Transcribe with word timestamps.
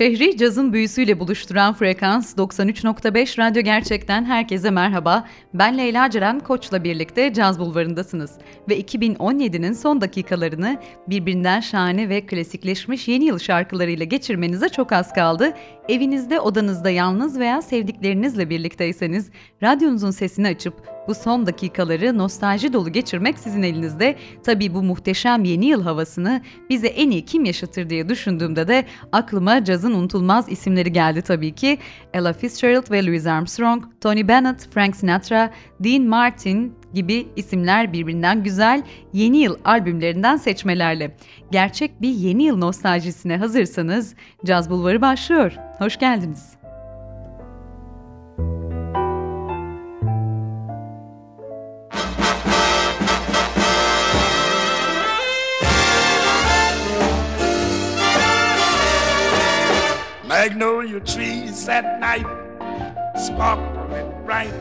Şehri 0.00 0.36
cazın 0.36 0.72
büyüsüyle 0.72 1.20
buluşturan 1.20 1.74
frekans 1.74 2.36
93.5 2.36 3.38
Radyo 3.38 3.62
Gerçek'ten 3.62 4.24
herkese 4.24 4.70
merhaba. 4.70 5.28
Ben 5.54 5.78
Leyla 5.78 6.10
Ceren 6.10 6.40
Koç'la 6.40 6.84
birlikte 6.84 7.32
Caz 7.32 7.58
Bulvarı'ndasınız. 7.58 8.38
Ve 8.68 8.80
2017'nin 8.80 9.72
son 9.72 10.00
dakikalarını 10.00 10.80
birbirinden 11.08 11.60
şahane 11.60 12.08
ve 12.08 12.26
klasikleşmiş 12.26 13.08
yeni 13.08 13.24
yıl 13.24 13.38
şarkılarıyla 13.38 14.04
geçirmenize 14.04 14.68
çok 14.68 14.92
az 14.92 15.12
kaldı. 15.12 15.52
Evinizde, 15.88 16.40
odanızda 16.40 16.90
yalnız 16.90 17.38
veya 17.38 17.62
sevdiklerinizle 17.62 18.50
birlikteyseniz 18.50 19.30
radyonuzun 19.62 20.10
sesini 20.10 20.48
açıp 20.48 20.74
bu 21.10 21.14
son 21.14 21.46
dakikaları 21.46 22.18
nostalji 22.18 22.72
dolu 22.72 22.92
geçirmek 22.92 23.38
sizin 23.38 23.62
elinizde. 23.62 24.16
Tabii 24.44 24.74
bu 24.74 24.82
muhteşem 24.82 25.44
yeni 25.44 25.66
yıl 25.66 25.82
havasını 25.82 26.42
bize 26.70 26.86
en 26.86 27.10
iyi 27.10 27.24
kim 27.24 27.44
yaşatır 27.44 27.90
diye 27.90 28.08
düşündüğümde 28.08 28.68
de 28.68 28.84
aklıma 29.12 29.64
cazın 29.64 29.92
unutulmaz 29.92 30.52
isimleri 30.52 30.92
geldi 30.92 31.22
tabii 31.22 31.54
ki. 31.54 31.78
Ella 32.14 32.32
Fitzgerald 32.32 32.90
ve 32.90 33.06
Louis 33.06 33.26
Armstrong, 33.26 33.84
Tony 34.00 34.28
Bennett, 34.28 34.68
Frank 34.74 34.96
Sinatra, 34.96 35.50
Dean 35.80 36.02
Martin 36.02 36.74
gibi 36.94 37.26
isimler 37.36 37.92
birbirinden 37.92 38.44
güzel 38.44 38.82
yeni 39.12 39.38
yıl 39.38 39.56
albümlerinden 39.64 40.36
seçmelerle. 40.36 41.16
Gerçek 41.50 42.02
bir 42.02 42.08
yeni 42.14 42.42
yıl 42.42 42.56
nostaljisine 42.56 43.36
hazırsanız 43.36 44.14
Caz 44.44 44.70
Bulvarı 44.70 45.00
başlıyor. 45.00 45.52
Hoş 45.78 45.98
geldiniz. 45.98 46.59
Magnolia 60.50 60.98
trees 60.98 61.68
at 61.68 62.00
night 62.00 62.26
sparkling 63.16 64.12
bright. 64.24 64.52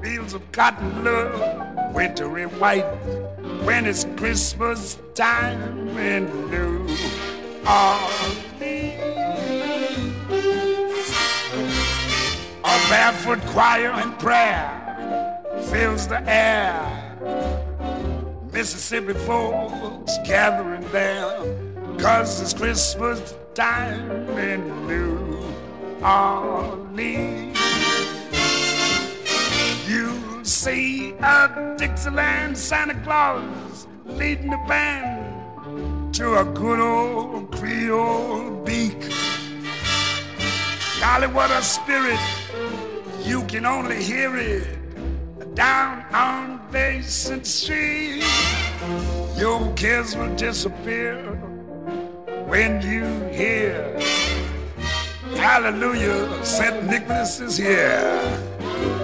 Fields 0.00 0.32
of 0.32 0.52
cotton 0.52 1.02
love, 1.02 1.92
wintry 1.92 2.44
white. 2.44 2.86
When 3.64 3.84
it's 3.84 4.06
Christmas 4.16 4.96
time 5.16 5.98
in 5.98 6.26
New 6.52 6.86
Orleans. 7.66 8.44
A 12.62 12.76
barefoot 12.88 13.40
choir 13.46 13.90
and 13.90 14.16
prayer 14.20 15.42
fills 15.64 16.06
the 16.06 16.22
air. 16.30 17.16
Mississippi 18.52 19.14
folks 19.14 20.16
gathering 20.24 20.88
there, 20.92 21.40
cause 21.98 22.40
it's 22.40 22.54
Christmas 22.54 23.34
time 23.54 24.10
in 24.36 24.88
New 24.88 25.38
Orleans. 26.02 27.56
You'll 29.88 30.44
see 30.44 31.12
a 31.20 31.76
Dixieland 31.78 32.58
Santa 32.58 33.00
Claus 33.04 33.86
leading 34.06 34.50
the 34.50 34.60
band 34.66 36.12
to 36.14 36.40
a 36.40 36.44
good 36.44 36.80
old 36.80 37.52
Creole 37.52 38.60
beak. 38.64 39.00
Golly, 41.00 41.28
what 41.28 41.52
a 41.52 41.62
spirit! 41.62 42.18
You 43.22 43.44
can 43.44 43.66
only 43.66 44.02
hear 44.02 44.36
it 44.36 45.54
down 45.54 46.04
on 46.12 46.60
Basin 46.72 47.44
Street. 47.44 48.24
Your 49.38 49.72
kids 49.74 50.16
will 50.16 50.34
disappear 50.34 51.43
when 52.46 52.80
you 52.82 53.04
hear 53.30 53.94
Hallelujah, 55.36 56.44
St. 56.44 56.84
Nicholas 56.84 57.38
is 57.40 57.56
here. 57.56 58.18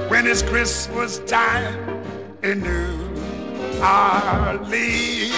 When 0.08 0.26
it's 0.26 0.42
Christmas 0.42 1.18
time 1.26 2.02
in 2.42 2.62
New 2.62 3.10
Orleans. 3.82 5.30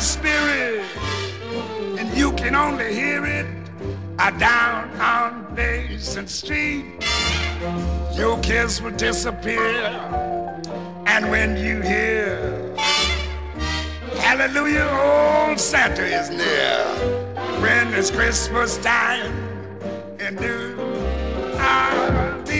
Spirit! 0.00 0.84
And 1.98 2.16
you 2.16 2.32
can 2.32 2.54
only 2.54 2.92
hear 2.94 3.24
it 3.24 3.46
down 4.38 4.90
on 5.00 5.54
Basin 5.54 6.26
Street. 6.26 6.84
Your 8.14 8.38
kiss 8.40 8.80
will 8.80 8.90
disappear. 8.92 9.86
And 11.06 11.30
when 11.30 11.56
you 11.56 11.80
hear, 11.80 12.74
Hallelujah, 14.18 14.88
old 15.48 15.60
Santa 15.60 16.02
is 16.02 16.30
near. 16.30 16.84
When 17.60 17.94
it's 17.94 18.10
Christmas 18.10 18.76
time 18.78 19.32
in 20.18 20.34
New 20.34 20.74
Orleans. 21.54 22.50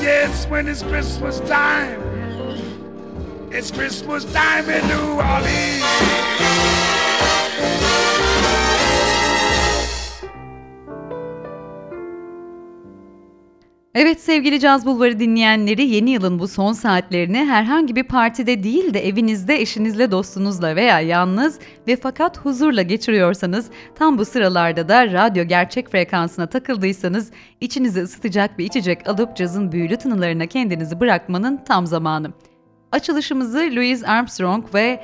Yes, 0.00 0.46
when 0.48 0.68
it's 0.68 0.82
Christmas 0.82 1.40
time. 1.40 2.15
It's 3.52 3.70
Christmas 3.72 4.24
time 4.24 4.68
in 4.68 4.88
New 4.88 5.12
Orleans. 5.12 5.86
Evet 13.94 14.20
sevgili 14.20 14.60
Caz 14.60 14.86
Bulvarı 14.86 15.20
dinleyenleri 15.20 15.86
yeni 15.86 16.10
yılın 16.10 16.38
bu 16.38 16.48
son 16.48 16.72
saatlerini 16.72 17.44
herhangi 17.44 17.96
bir 17.96 18.04
partide 18.04 18.62
değil 18.62 18.94
de 18.94 19.08
evinizde 19.08 19.60
eşinizle 19.60 20.10
dostunuzla 20.10 20.76
veya 20.76 21.00
yalnız 21.00 21.58
ve 21.88 21.96
fakat 21.96 22.38
huzurla 22.38 22.82
geçiriyorsanız 22.82 23.70
tam 23.94 24.18
bu 24.18 24.24
sıralarda 24.24 24.88
da 24.88 25.12
radyo 25.12 25.44
gerçek 25.44 25.90
frekansına 25.90 26.46
takıldıysanız 26.46 27.30
içinizi 27.60 28.00
ısıtacak 28.00 28.58
bir 28.58 28.64
içecek 28.64 29.08
alıp 29.08 29.36
cazın 29.36 29.72
büyülü 29.72 29.96
tınılarına 29.96 30.46
kendinizi 30.46 31.00
bırakmanın 31.00 31.64
tam 31.64 31.86
zamanı. 31.86 32.32
Açılışımızı 32.92 33.58
Louis 33.58 34.04
Armstrong 34.04 34.74
ve 34.74 35.00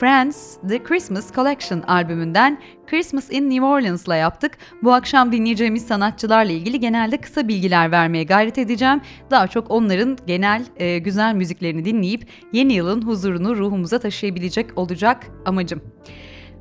Friends 0.00 0.56
The 0.68 0.82
Christmas 0.82 1.34
Collection 1.34 1.80
albümünden 1.80 2.58
Christmas 2.86 3.32
in 3.32 3.50
New 3.50 3.64
Orleans'la 3.64 4.16
yaptık. 4.16 4.58
Bu 4.82 4.92
akşam 4.92 5.32
dinleyeceğimiz 5.32 5.86
sanatçılarla 5.86 6.52
ilgili 6.52 6.80
genelde 6.80 7.16
kısa 7.16 7.48
bilgiler 7.48 7.90
vermeye 7.90 8.24
gayret 8.24 8.58
edeceğim. 8.58 9.00
Daha 9.30 9.48
çok 9.48 9.70
onların 9.70 10.18
genel 10.26 10.64
e, 10.76 10.98
güzel 10.98 11.34
müziklerini 11.34 11.84
dinleyip 11.84 12.28
yeni 12.52 12.72
yılın 12.72 13.02
huzurunu 13.02 13.56
ruhumuza 13.56 13.98
taşıyabilecek 13.98 14.78
olacak 14.78 15.26
amacım. 15.46 15.82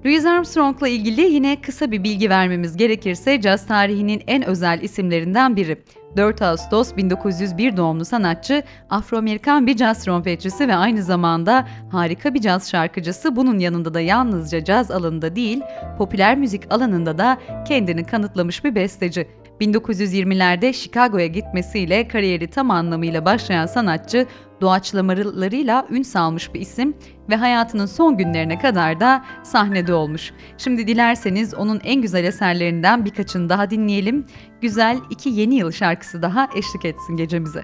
Louis 0.05 0.25
Armstrong'la 0.25 0.87
ilgili 0.87 1.21
yine 1.21 1.61
kısa 1.61 1.91
bir 1.91 2.03
bilgi 2.03 2.29
vermemiz 2.29 2.77
gerekirse 2.77 3.41
caz 3.41 3.67
tarihinin 3.67 4.23
en 4.27 4.45
özel 4.45 4.81
isimlerinden 4.81 5.55
biri. 5.55 5.83
4 6.17 6.41
Ağustos 6.41 6.95
1901 6.95 7.77
doğumlu 7.77 8.05
sanatçı, 8.05 8.63
Afro-Amerikan 8.89 9.67
bir 9.67 9.75
caz 9.75 10.05
trompetçisi 10.05 10.67
ve 10.67 10.75
aynı 10.75 11.03
zamanda 11.03 11.67
harika 11.91 12.33
bir 12.33 12.41
caz 12.41 12.69
şarkıcısı. 12.69 13.35
Bunun 13.35 13.59
yanında 13.59 13.93
da 13.93 14.01
yalnızca 14.01 14.63
caz 14.63 14.91
alanında 14.91 15.35
değil, 15.35 15.61
popüler 15.97 16.37
müzik 16.37 16.73
alanında 16.73 17.17
da 17.17 17.37
kendini 17.67 18.03
kanıtlamış 18.03 18.63
bir 18.63 18.75
besteci. 18.75 19.27
1920'lerde 19.61 20.73
Chicago'ya 20.73 21.27
gitmesiyle 21.27 22.07
kariyeri 22.07 22.47
tam 22.47 22.71
anlamıyla 22.71 23.25
başlayan 23.25 23.65
sanatçı 23.65 24.27
doğaçlamalarıyla 24.61 25.87
ün 25.89 26.01
salmış 26.01 26.53
bir 26.53 26.61
isim 26.61 26.97
ve 27.29 27.35
hayatının 27.35 27.85
son 27.85 28.17
günlerine 28.17 28.59
kadar 28.59 28.99
da 28.99 29.25
sahnede 29.43 29.93
olmuş. 29.93 30.33
Şimdi 30.57 30.87
dilerseniz 30.87 31.53
onun 31.53 31.81
en 31.83 32.01
güzel 32.01 32.23
eserlerinden 32.23 33.05
birkaçını 33.05 33.49
daha 33.49 33.69
dinleyelim. 33.69 34.25
Güzel 34.61 34.97
iki 35.09 35.29
yeni 35.29 35.55
yıl 35.55 35.71
şarkısı 35.71 36.21
daha 36.21 36.49
eşlik 36.55 36.85
etsin 36.85 37.17
gecemize. 37.17 37.63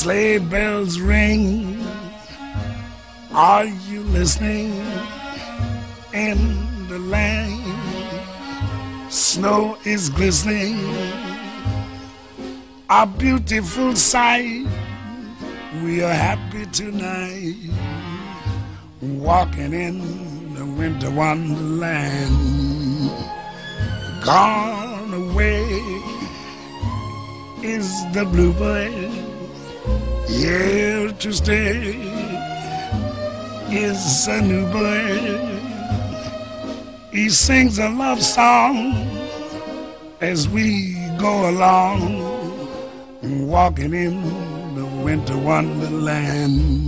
Sleigh 0.00 0.38
bells 0.38 0.98
ring. 0.98 1.78
Are 3.34 3.66
you 3.66 4.00
listening? 4.00 4.72
In 6.14 6.38
the 6.88 6.98
lane, 6.98 7.78
snow 9.10 9.76
is 9.84 10.08
glistening. 10.08 10.78
A 12.88 13.06
beautiful 13.06 13.94
sight. 13.94 14.66
We 15.84 16.02
are 16.02 16.14
happy 16.14 16.64
tonight, 16.72 17.58
walking 19.02 19.74
in 19.74 20.54
the 20.54 20.64
winter 20.64 21.10
wonderland. 21.10 22.40
Gone 24.24 25.12
away 25.12 25.60
is 27.62 27.86
the 28.14 28.24
bluebird 28.24 29.29
here 30.28 31.12
to 31.12 31.32
stay 31.32 31.94
is 33.70 34.26
a 34.28 34.40
new 34.42 34.64
bird. 34.72 35.50
He 37.12 37.28
sings 37.28 37.78
a 37.78 37.88
love 37.88 38.22
song 38.22 38.92
as 40.20 40.48
we 40.48 40.94
go 41.18 41.50
along, 41.50 42.00
walking 43.46 43.94
in 43.94 44.74
the 44.74 44.86
winter 45.04 45.36
wonderland. 45.38 46.80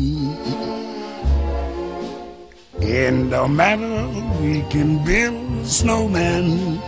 In 2.83 3.31
no 3.31 3.47
matter 3.47 4.09
we 4.41 4.63
can 4.71 5.05
build 5.05 5.59
a 5.59 5.67
snowman 5.67 6.79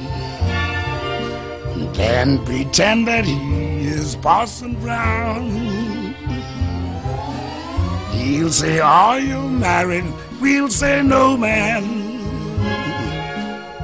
and 1.99 2.45
pretend 2.45 3.07
that 3.07 3.25
he 3.25 3.87
is 3.87 4.17
Parson 4.17 4.75
Brown. 4.81 5.84
He'll 8.25 8.51
say, 8.51 8.81
Are 8.81 9.21
you 9.21 9.51
married? 9.51 10.07
We'll 10.41 10.71
say, 10.71 11.03
No, 11.03 11.37
man. 11.37 11.85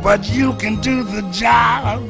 But 0.03 0.33
you 0.33 0.55
can 0.55 0.81
do 0.81 1.03
the 1.03 1.21
job 1.31 2.01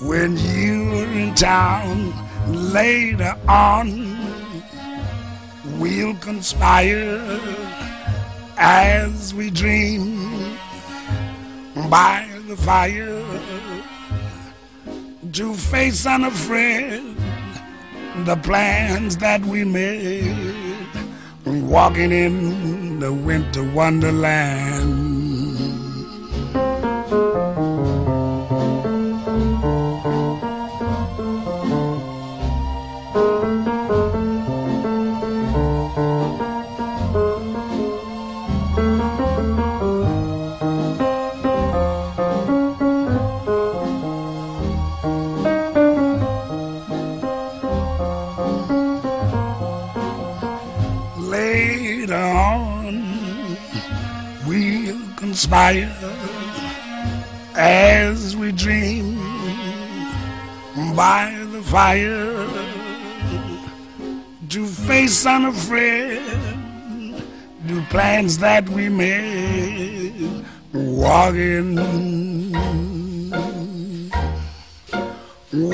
when 0.00 0.36
you're 0.36 1.12
in 1.18 1.34
town. 1.34 2.14
Later 2.46 3.36
on, 3.48 4.16
we'll 5.80 6.14
conspire 6.18 7.40
as 8.56 9.34
we 9.34 9.50
dream 9.50 10.56
by 11.90 12.28
the 12.46 12.56
fire 12.56 13.24
to 15.32 15.54
face 15.54 16.06
unafraid 16.06 17.02
the 18.26 18.36
plans 18.44 19.16
that 19.16 19.40
we 19.44 19.64
made 19.64 20.51
walking 21.44 22.12
in 22.12 22.98
the 23.00 23.12
winter 23.12 23.64
wonderland. 23.72 25.12
By 61.02 61.34
the 61.54 61.62
fire 61.62 62.46
to 64.48 64.60
face 64.88 65.26
unafraid 65.26 66.22
do 67.66 67.76
plans 67.94 68.38
that 68.38 68.68
we 68.68 68.84
made 68.88 70.44
walking. 70.72 71.70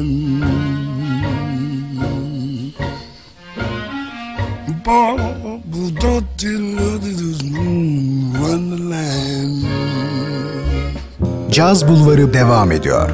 Caz 11.52 11.88
Bulvarı 11.88 12.34
devam 12.34 12.72
ediyor. 12.72 13.10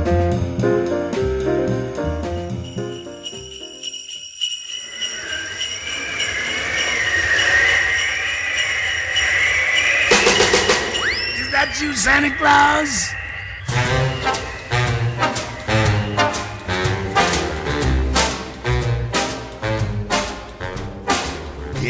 Is 11.40 11.52
that 11.52 11.82
you, 11.82 11.94
Santa 11.94 12.38
Claus? 12.38 13.15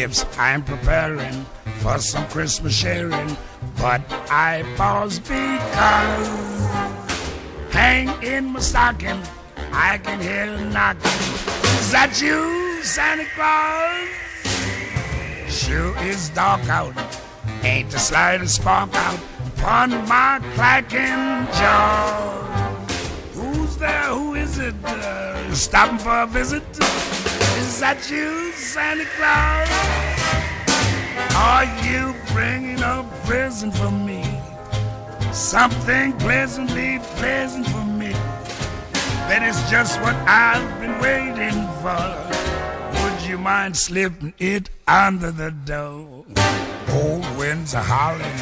Gifts 0.06 0.26
I'm 0.38 0.64
preparing 0.64 1.46
for 1.82 1.98
some 1.98 2.28
Christmas 2.28 2.76
sharing, 2.76 3.36
but 3.78 4.02
I 4.30 4.64
pause 4.78 5.18
because 5.18 6.28
hang 7.72 8.10
in 8.22 8.46
my 8.54 8.60
stocking, 8.60 9.20
I 9.72 9.98
can 9.98 10.22
hear 10.22 10.44
a 10.44 10.66
knocking. 10.70 11.22
Is 11.82 11.92
that 11.92 12.22
you, 12.22 12.84
Santa 12.84 13.26
Claus? 13.34 14.10
Sure 15.52 15.98
is 16.04 16.30
dark 16.30 16.70
out, 16.70 16.94
ain't 17.64 17.90
the 17.90 17.98
slightest 17.98 18.58
spark 18.58 18.94
out 18.94 19.20
upon 19.58 19.90
my 20.08 20.40
clacking 20.54 21.48
jaw. 21.58 22.78
Who's 23.34 23.76
there? 23.78 24.10
Who 24.10 24.36
is 24.36 24.60
it? 24.60 24.76
Uh, 24.86 25.52
stopping 25.56 25.98
for 25.98 26.20
a 26.22 26.28
visit? 26.28 26.64
Is 27.58 27.80
that 27.80 28.10
you, 28.10 28.52
Santa 28.54 29.06
Claus? 29.16 29.70
Are 31.36 31.66
you 31.86 32.14
bringing 32.34 32.82
a 32.82 33.04
present 33.26 33.76
for 33.76 33.92
me? 33.92 34.24
Something 35.32 36.14
pleasantly 36.14 37.00
pleasant 37.18 37.68
for 37.68 37.86
me. 37.86 38.12
That 39.30 39.42
is 39.44 39.58
just 39.70 40.00
what 40.02 40.16
I've 40.28 40.80
been 40.80 41.00
waiting 41.00 41.68
for. 41.82 42.06
Would 43.02 43.22
you 43.28 43.38
mind 43.38 43.76
slipping 43.78 44.34
it 44.40 44.70
under 44.88 45.32
the 45.32 45.52
door? 45.52 46.26
Old 46.92 47.38
winds 47.38 47.74
are 47.74 47.84
howling, 47.84 48.40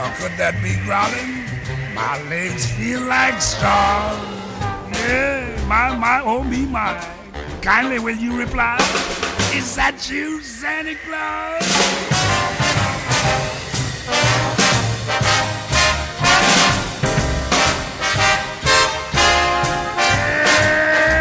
or 0.00 0.10
could 0.18 0.36
that 0.38 0.56
be 0.62 0.74
growling? 0.84 1.44
My 1.94 2.20
legs 2.28 2.70
feel 2.72 3.02
like 3.02 3.40
straws. 3.40 4.18
Yeah 4.92 5.50
my, 5.70 5.96
my, 5.96 6.20
oh 6.24 6.42
me, 6.42 6.66
my. 6.66 7.19
Kindly 7.62 7.98
will 7.98 8.16
you 8.16 8.38
reply? 8.38 8.78
Is 9.52 9.76
that 9.76 10.08
you, 10.10 10.40
Santa 10.40 10.94
Claus? 11.04 11.60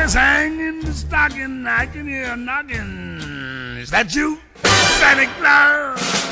Yes, 0.01 0.13
hanging 0.13 0.79
the 0.79 0.93
stocking, 0.93 1.67
I 1.67 1.85
can 1.87 2.07
hear 2.07 2.31
a 2.31 2.37
knocking. 2.37 3.77
Is 3.77 3.89
that 3.89 4.15
you, 4.15 4.39
Santa 4.63 5.27
Claus? 5.37 6.28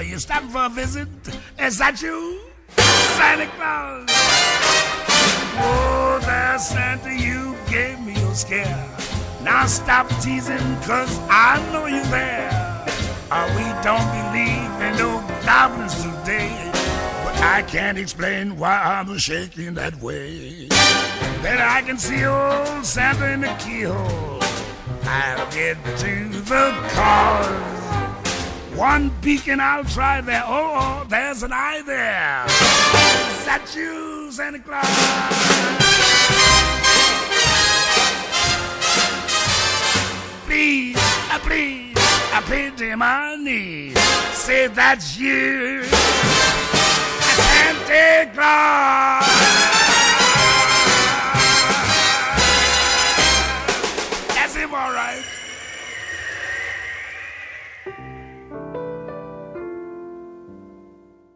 Uh, 0.00 0.02
you 0.02 0.18
stopping 0.18 0.48
for 0.48 0.64
a 0.64 0.68
visit? 0.70 1.08
Is 1.58 1.76
that 1.76 2.00
you, 2.00 2.40
Santa 3.18 3.46
Claus? 3.48 4.08
Oh, 5.60 6.18
there, 6.22 6.58
Santa, 6.58 7.12
you 7.12 7.54
gave 7.68 8.00
me 8.00 8.14
a 8.14 8.34
scare. 8.34 8.88
Now 9.42 9.66
stop 9.66 10.08
teasing, 10.22 10.56
cause 10.88 11.18
I 11.28 11.60
know 11.70 11.84
you're 11.84 12.02
there. 12.04 12.48
Uh, 13.30 13.44
we 13.58 13.66
don't 13.84 14.08
believe 14.16 14.72
in 14.80 14.96
no 14.96 15.20
goblins 15.44 15.94
today. 15.96 16.70
But 17.22 17.36
I 17.42 17.62
can't 17.68 17.98
explain 17.98 18.56
why 18.56 18.80
I'm 18.80 19.18
shaking 19.18 19.74
that 19.74 20.00
way. 20.00 20.68
Then 21.42 21.60
I 21.60 21.82
can 21.82 21.98
see 21.98 22.24
old 22.24 22.86
Santa 22.86 23.32
in 23.32 23.42
the 23.42 23.54
keyhole. 23.58 24.40
I'll 25.04 25.52
get 25.52 25.76
to 25.98 26.28
the 26.40 26.90
cause. 26.94 27.99
One 28.80 29.10
beacon 29.20 29.60
I'll 29.60 29.84
try 29.84 30.22
there. 30.22 30.42
Oh, 30.46 30.72
oh, 30.74 31.06
there's 31.06 31.42
an 31.42 31.52
eye 31.52 31.82
there. 31.84 32.46
Is 32.46 33.44
that 33.44 33.70
you, 33.76 34.32
Santa 34.32 34.58
Claus? 34.58 34.86
Please, 40.46 40.96
uh, 40.96 41.38
please, 41.40 41.94
I 42.32 42.40
pity 42.46 42.94
my 42.94 43.36
knees. 43.36 44.00
Say 44.32 44.68
that's 44.68 45.18
you, 45.18 45.84
Santa 47.36 48.30
Claus. 48.32 49.79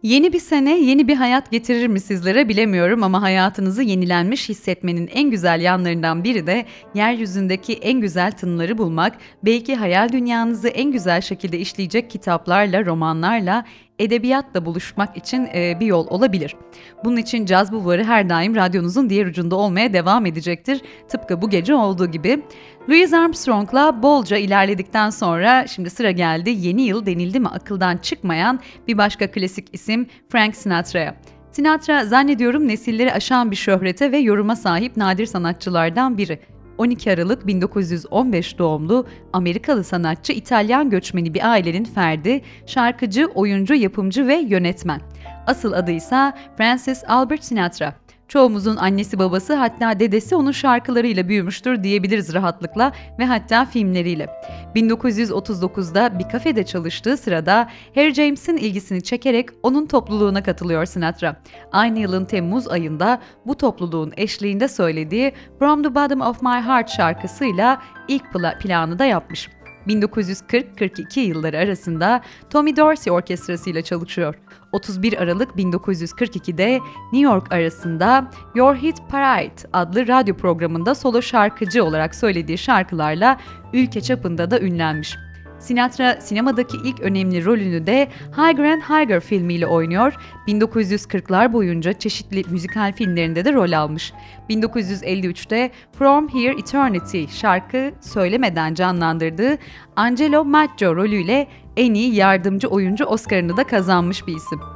Yeni 0.05 0.33
bir 0.33 0.39
sene 0.41 0.79
yeni 0.79 1.09
bir 1.09 1.17
hayat 1.17 1.51
getirir 1.51 1.87
mi 1.87 2.01
sizlere 2.01 2.49
bilemiyorum 2.49 3.03
ama 3.03 3.23
hayatınızı 3.23 3.83
yenilenmiş 3.83 4.49
hissetmenin 4.49 5.07
en 5.07 5.31
güzel 5.31 5.61
yanlarından 5.61 6.25
biri 6.25 6.47
de 6.47 6.67
yeryüzündeki 6.95 7.73
en 7.73 8.01
güzel 8.01 8.33
tınıları 8.33 8.79
bulmak, 8.79 9.17
belki 9.45 9.77
hayal 9.77 10.13
dünyanızı 10.13 10.69
en 10.69 10.93
güzel 10.93 11.21
şekilde 11.21 11.59
işleyecek 11.59 12.11
kitaplarla, 12.11 12.87
romanlarla, 12.87 13.65
edebiyatla 13.99 14.67
buluşmak 14.67 15.17
için 15.17 15.49
e, 15.55 15.81
bir 15.81 15.87
yol 15.87 16.07
olabilir. 16.07 16.57
Bunun 17.05 17.17
için 17.17 17.47
Caz 17.47 17.73
Bulvarı 17.73 18.05
her 18.05 18.29
daim 18.29 18.57
radyonuzun 18.57 19.11
diğer 19.11 19.27
ucunda 19.27 19.57
olmaya 19.57 19.93
devam 19.93 20.27
edecektir. 20.27 20.83
Tıpkı 21.09 21.43
bu 21.43 21.51
gece 21.51 21.75
olduğu 21.75 22.07
gibi. 22.07 22.43
Louis 22.89 23.13
Armstrong'la 23.13 24.03
bolca 24.03 24.37
ilerledikten 24.37 25.11
sonra 25.11 25.67
şimdi 25.67 25.91
sıra 25.91 26.11
geldi 26.11 26.51
yeni 26.51 26.83
yıl 26.83 27.07
denildi 27.07 27.41
mi 27.41 27.49
akıldan 27.49 27.97
çıkmayan 27.97 28.61
bir 28.89 28.99
başka 28.99 29.31
klasik 29.31 29.69
isim 29.73 30.07
Frank 30.29 30.57
Sinatra'ya. 30.57 31.15
Sinatra 31.53 32.05
zannediyorum 32.05 32.69
nesilleri 32.69 33.13
aşan 33.13 33.51
bir 33.51 33.57
şöhrete 33.57 34.13
ve 34.13 34.19
yoruma 34.19 34.57
sahip 34.57 34.97
nadir 34.97 35.27
sanatçılardan 35.27 36.19
biri. 36.19 36.39
12 36.79 37.13
Aralık 37.13 37.47
1915 37.47 38.59
doğumlu 38.59 39.07
Amerikalı 39.33 39.85
sanatçı 39.85 40.33
İtalyan 40.33 40.91
göçmeni 40.91 41.35
bir 41.35 41.51
ailenin 41.51 41.85
ferdi, 41.85 42.43
şarkıcı, 42.67 43.27
oyuncu, 43.27 43.75
yapımcı 43.75 44.27
ve 44.27 44.35
yönetmen. 44.35 45.01
Asıl 45.47 45.73
adı 45.73 45.91
ise 45.91 46.33
Francis 46.57 47.05
Albert 47.09 47.45
Sinatra. 47.45 48.04
Çoğumuzun 48.29 48.77
annesi 48.77 49.19
babası 49.19 49.55
hatta 49.55 50.01
dedesi 50.01 50.37
onun 50.37 50.53
şarkılarıyla 50.53 51.29
büyümüştür 51.29 51.83
diyebiliriz 51.83 52.35
rahatlıkla 52.35 52.93
ve 53.19 53.25
hatta 53.25 53.65
filmleriyle. 53.65 54.27
1939'da 54.75 56.19
bir 56.19 56.29
kafede 56.29 56.65
çalıştığı 56.65 57.17
sırada 57.17 57.69
Harry 57.95 58.15
James'in 58.15 58.57
ilgisini 58.57 59.03
çekerek 59.03 59.49
onun 59.63 59.87
topluluğuna 59.87 60.43
katılıyor 60.43 60.87
Sinatra. 60.87 61.37
Aynı 61.73 61.99
yılın 61.99 62.25
Temmuz 62.25 62.69
ayında 62.69 63.21
bu 63.47 63.57
topluluğun 63.57 64.13
eşliğinde 64.17 64.69
söylediği 64.69 65.33
From 65.59 65.83
the 65.83 65.95
Bottom 65.95 66.21
of 66.21 66.43
My 66.43 66.61
Heart 66.61 66.91
şarkısıyla 66.91 67.83
ilk 68.09 68.25
planı 68.61 68.99
da 68.99 69.05
yapmış. 69.05 69.49
1940-42 69.87 71.21
yılları 71.21 71.59
arasında 71.59 72.21
Tommy 72.51 72.77
Dorsey 72.77 73.13
Orkestrası 73.13 73.71
ile 73.71 73.83
çalışıyor. 73.83 74.35
31 74.75 75.23
Aralık 75.23 75.51
1942'de 75.51 76.81
New 77.13 77.33
York 77.33 77.53
arasında 77.53 78.31
Your 78.55 78.77
Hit 78.77 78.97
Parade 79.11 79.55
adlı 79.73 80.09
radyo 80.09 80.37
programında 80.37 80.95
solo 80.95 81.23
şarkıcı 81.23 81.85
olarak 81.85 82.15
söylediği 82.15 82.59
şarkılarla 82.59 83.41
ülke 83.73 84.01
çapında 84.01 84.51
da 84.51 84.61
ünlenmiş. 84.61 85.17
Sinatra 85.59 86.21
sinemadaki 86.21 86.77
ilk 86.85 87.01
önemli 87.01 87.45
rolünü 87.45 87.87
de 87.87 88.09
Higher 88.37 88.65
and 88.65 88.83
Higher 88.83 89.21
filmiyle 89.21 89.67
oynuyor. 89.67 90.15
1940'lar 90.49 91.53
boyunca 91.53 91.93
çeşitli 91.93 92.45
müzikal 92.51 92.93
filmlerinde 92.93 93.45
de 93.45 93.53
rol 93.53 93.73
almış. 93.73 94.13
1953'te 94.51 95.71
From 95.99 96.29
Here 96.29 96.61
Eternity 96.61 97.25
şarkı 97.27 97.93
söylemeden 98.01 98.75
canlandırdığı 98.75 99.59
Angelo 99.97 100.45
Maggio 100.45 100.97
rolüyle 100.97 101.49
en 101.77 101.95
iyi 101.95 102.15
yardımcı 102.15 102.69
oyuncu 102.69 103.05
Oscar'ını 103.05 103.57
da 103.57 103.65
kazanmış 103.65 104.27
bir 104.27 104.37
isim. 104.37 104.74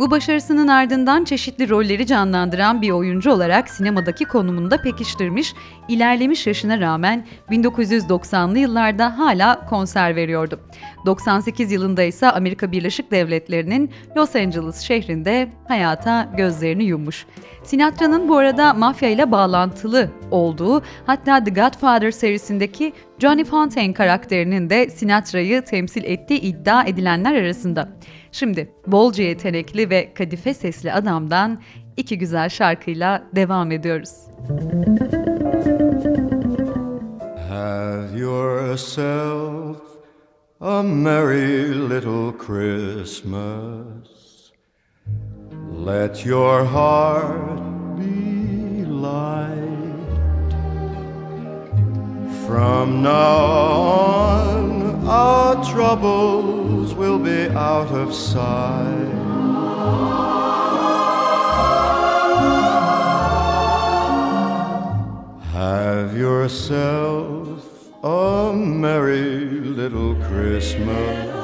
Bu 0.00 0.10
başarısının 0.10 0.68
ardından 0.68 1.24
çeşitli 1.24 1.68
rolleri 1.68 2.06
canlandıran 2.06 2.82
bir 2.82 2.90
oyuncu 2.90 3.32
olarak 3.32 3.68
sinemadaki 3.68 4.24
konumunu 4.24 4.70
da 4.70 4.82
pekiştirmiş, 4.82 5.54
ilerlemiş 5.88 6.46
yaşına 6.46 6.80
rağmen 6.80 7.26
1990'lı 7.50 8.58
yıllarda 8.58 9.18
hala 9.18 9.66
konser 9.66 10.16
veriyordu. 10.16 10.60
98 11.06 11.72
yılında 11.72 12.02
ise 12.02 12.30
Amerika 12.30 12.72
Birleşik 12.72 13.10
Devletleri'nin 13.10 13.90
Los 14.16 14.36
Angeles 14.36 14.80
şehrinde 14.80 15.48
hayata 15.68 16.28
gözlerini 16.36 16.84
yummuş. 16.84 17.26
Sinatra'nın 17.62 18.28
bu 18.28 18.36
arada 18.36 18.74
mafya 18.74 19.08
ile 19.08 19.30
bağlantılı 19.30 20.10
olduğu, 20.30 20.82
hatta 21.06 21.44
The 21.44 21.50
Godfather 21.50 22.10
serisindeki 22.10 22.92
Johnny 23.18 23.44
Fontaine 23.44 23.94
karakterinin 23.94 24.70
de 24.70 24.90
Sinatra'yı 24.90 25.62
temsil 25.62 26.04
ettiği 26.04 26.40
iddia 26.40 26.84
edilenler 26.84 27.34
arasında. 27.34 27.88
Şimdi 28.32 28.70
bolca 28.86 29.24
yetenekli 29.24 29.90
ve 29.90 30.14
kadife 30.14 30.54
sesli 30.54 30.92
adamdan 30.92 31.62
iki 31.96 32.18
güzel 32.18 32.48
şarkıyla 32.48 33.22
devam 33.34 33.72
ediyoruz. 33.72 34.10
Have 37.48 38.18
yourself 38.18 39.76
a 40.60 40.82
merry 40.82 41.90
little 41.90 42.32
Christmas. 42.38 44.10
Let 45.86 46.26
your 46.26 46.64
heart 46.64 47.60
be 47.98 48.84
light. 48.84 49.50
From 52.46 53.02
now 53.02 53.46
on, 54.50 54.89
our 55.06 55.64
troubles 55.64 56.94
will 56.94 57.18
be 57.18 57.48
out 57.48 57.88
of 57.88 58.14
sight. 58.14 59.08
Have 65.52 66.16
yourself 66.16 67.64
a 68.02 68.52
merry 68.54 69.60
little 69.60 70.14
Christmas. 70.16 71.40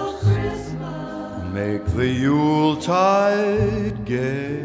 Make 1.53 1.85
the 1.95 2.07
Yuletide 2.07 4.05
gay. 4.05 4.63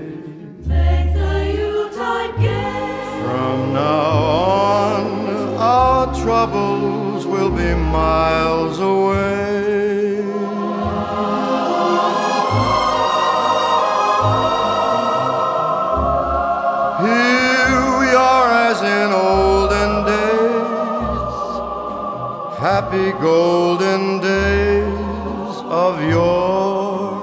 Make 0.66 1.14
the 1.14 1.54
Yuletide 1.58 2.36
gay. 2.40 3.24
From 3.24 3.74
now 3.74 4.12
on, 4.12 5.21
our 5.62 6.12
troubles 6.24 7.28
will 7.28 7.52
be 7.52 7.76
miles 7.76 8.80
away. 8.80 10.16
Here 17.06 17.82
we 18.02 18.10
are 18.30 18.50
as 18.70 18.80
in 18.82 19.10
olden 19.12 19.92
days, 20.14 21.38
happy 22.58 23.12
golden 23.22 24.20
days 24.20 25.56
of 25.84 25.94
yore. 26.10 27.22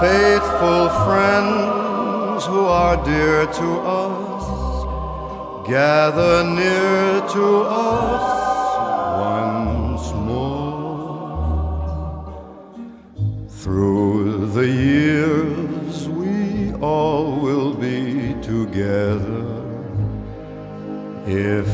Faithful 0.00 0.88
friends 1.04 2.46
who 2.46 2.62
are 2.66 2.96
dear 3.04 3.46
to 3.46 3.68
us 3.80 4.19
gather 5.70 6.42
near 6.42 7.20
to 7.28 7.62
us 7.62 8.26
once 9.20 10.12
more. 10.28 10.66
Through 13.48 14.46
the 14.46 14.66
years, 14.66 16.08
we 16.08 16.72
all 16.80 17.36
will 17.36 17.72
be 17.72 18.34
together 18.42 19.46
if 21.26 21.70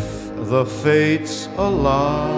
the 0.50 0.66
fates 0.66 1.48
allow. 1.56 2.28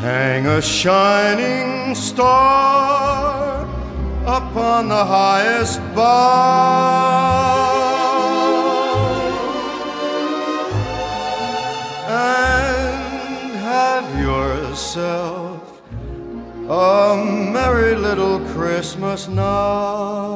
Hang 0.00 0.46
a 0.46 0.62
shining 0.62 1.96
star 1.96 2.73
upon 4.54 4.86
the 4.86 5.04
highest 5.04 5.80
bough 5.96 6.04
and 12.06 13.56
have 13.56 14.06
yourself 14.16 15.82
a 16.68 17.50
merry 17.52 17.96
little 17.96 18.38
Christmas 18.54 19.26
now. 19.26 20.33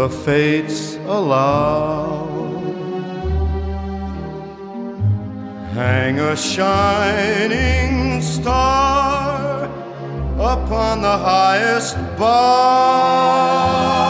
The 0.00 0.08
fates 0.08 0.96
allow. 1.18 2.26
Hang 5.74 6.18
a 6.18 6.34
shining 6.34 8.22
star 8.22 9.64
upon 10.38 11.02
the 11.02 11.18
highest 11.30 11.96
bough 12.16 14.09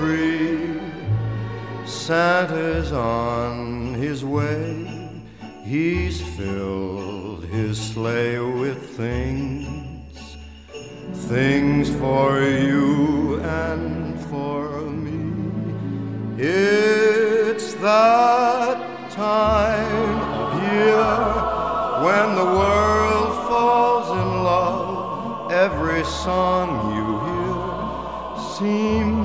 Tree. 0.00 0.80
Santa's 1.84 2.90
on 2.92 3.94
his 3.94 4.24
way, 4.24 5.20
he's 5.62 6.22
filled 6.36 7.44
his 7.44 7.78
sleigh 7.78 8.38
with 8.38 8.80
things 8.96 9.90
things 11.30 11.88
for 12.02 12.42
you 12.42 13.40
and 13.40 14.18
for 14.30 14.80
me. 14.90 15.22
It's 16.38 17.74
that 17.74 19.10
time 19.10 20.16
of 20.42 20.48
year 20.72 21.10
when 22.06 22.28
the 22.40 22.48
world 22.60 23.32
falls 23.48 24.08
in 24.22 24.28
love. 24.52 25.52
Every 25.52 26.02
song 26.04 26.66
you 26.96 27.06
hear 27.26 27.50
seems 28.56 29.19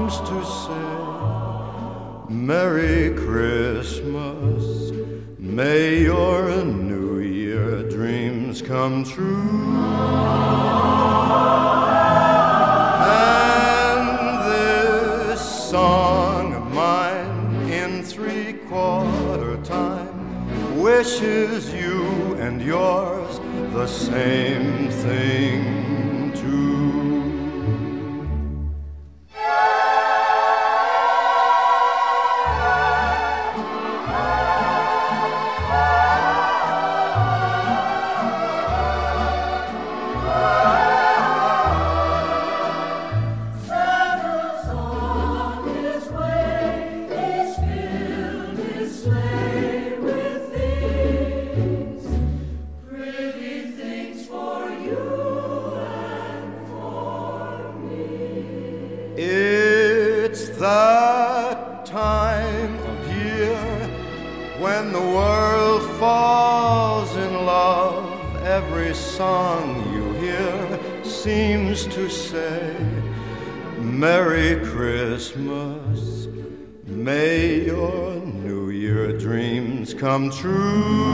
say, 0.45 2.29
Merry 2.29 3.15
Christmas. 3.15 4.91
May 5.39 6.03
your 6.03 6.63
New 6.63 7.19
Year 7.19 7.83
dreams 7.89 8.61
come 8.61 9.03
true. 9.03 9.75
And 13.01 14.07
this 14.51 15.41
song 15.69 16.53
of 16.53 16.71
mine 16.73 17.69
in 17.69 18.03
three 18.03 18.53
quarter 18.69 19.57
time 19.63 20.79
wishes 20.79 21.73
you 21.73 22.35
and 22.35 22.61
yours 22.61 23.39
the 23.73 23.87
same 23.87 24.89
thing 24.89 25.64
Christmas. 75.35 76.27
May 76.85 77.65
your 77.65 78.15
New 78.21 78.69
Year 78.69 79.17
dreams 79.17 79.93
come 79.93 80.31
true. 80.31 81.11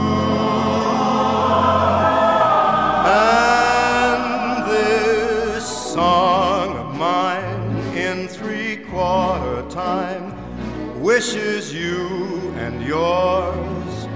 And 3.04 4.64
this 4.70 5.66
song 5.92 6.76
of 6.76 6.96
mine 6.96 7.96
in 7.96 8.28
three 8.28 8.76
quarter 8.76 9.68
time 9.68 11.02
wishes 11.02 11.74
you 11.74 12.54
and 12.58 12.80
yours, 12.80 14.06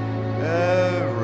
everyone, 0.40 1.15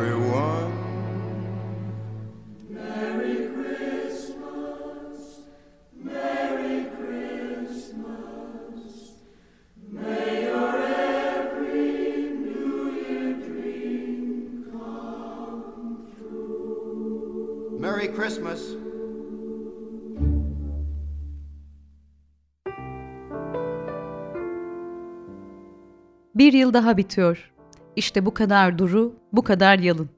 Bir 26.43 26.53
yıl 26.53 26.75
daha 26.75 26.97
bitiyor. 26.97 27.53
İşte 27.97 28.27
bu 28.27 28.35
kadar 28.35 28.79
duru, 28.79 29.15
bu 29.33 29.43
kadar 29.43 29.79
yalın. 29.79 30.11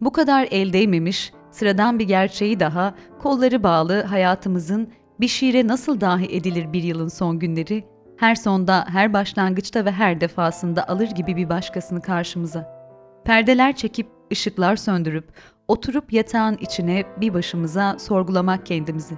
Bu 0.00 0.12
kadar 0.12 0.48
el 0.50 0.72
değmemiş, 0.72 1.32
sıradan 1.50 1.98
bir 1.98 2.04
gerçeği 2.04 2.60
daha, 2.60 2.94
kolları 3.18 3.62
bağlı 3.62 4.02
hayatımızın 4.02 4.92
bir 5.20 5.28
şiire 5.28 5.66
nasıl 5.66 6.00
dahi 6.00 6.36
edilir 6.36 6.72
bir 6.72 6.82
yılın 6.82 7.08
son 7.08 7.38
günleri, 7.38 7.84
her 8.16 8.34
sonda, 8.34 8.84
her 8.88 9.12
başlangıçta 9.12 9.84
ve 9.84 9.90
her 9.90 10.20
defasında 10.20 10.88
alır 10.88 11.10
gibi 11.10 11.36
bir 11.36 11.48
başkasını 11.48 12.00
karşımıza. 12.00 12.90
Perdeler 13.24 13.76
çekip, 13.76 14.06
ışıklar 14.32 14.76
söndürüp, 14.76 15.32
oturup 15.68 16.12
yatağın 16.12 16.56
içine 16.56 17.04
bir 17.20 17.34
başımıza 17.34 17.98
sorgulamak 17.98 18.66
kendimizi. 18.66 19.14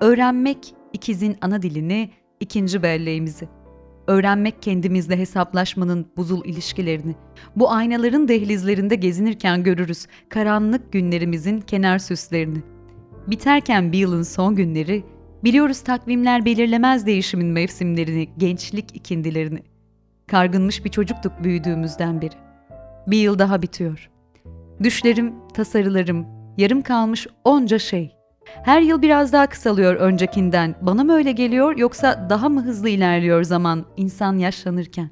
Öğrenmek 0.00 0.74
ikizin 0.92 1.36
ana 1.40 1.62
dilini, 1.62 2.10
ikinci 2.40 2.82
belleğimizi. 2.82 3.59
Öğrenmek 4.06 4.62
kendimizle 4.62 5.18
hesaplaşmanın 5.18 6.06
buzul 6.16 6.44
ilişkilerini. 6.44 7.14
Bu 7.56 7.70
aynaların 7.70 8.28
dehlizlerinde 8.28 8.94
gezinirken 8.94 9.62
görürüz 9.62 10.06
karanlık 10.28 10.92
günlerimizin 10.92 11.60
kenar 11.60 11.98
süslerini. 11.98 12.58
Biterken 13.26 13.92
bir 13.92 13.98
yılın 13.98 14.22
son 14.22 14.56
günleri, 14.56 15.04
biliyoruz 15.44 15.80
takvimler 15.80 16.44
belirlemez 16.44 17.06
değişimin 17.06 17.46
mevsimlerini, 17.46 18.28
gençlik 18.38 18.96
ikindilerini. 18.96 19.62
Kargınmış 20.26 20.84
bir 20.84 20.90
çocuktuk 20.90 21.32
büyüdüğümüzden 21.44 22.22
beri. 22.22 22.34
Bir 23.06 23.18
yıl 23.18 23.38
daha 23.38 23.62
bitiyor. 23.62 24.10
Düşlerim, 24.82 25.34
tasarılarım, 25.54 26.26
yarım 26.58 26.82
kalmış 26.82 27.26
onca 27.44 27.78
şey. 27.78 28.19
Her 28.62 28.80
yıl 28.80 29.02
biraz 29.02 29.32
daha 29.32 29.46
kısalıyor 29.46 29.94
öncekinden. 29.94 30.74
Bana 30.80 31.04
mı 31.04 31.12
öyle 31.12 31.32
geliyor 31.32 31.76
yoksa 31.76 32.26
daha 32.30 32.48
mı 32.48 32.62
hızlı 32.62 32.88
ilerliyor 32.88 33.44
zaman 33.44 33.84
insan 33.96 34.38
yaşlanırken? 34.38 35.10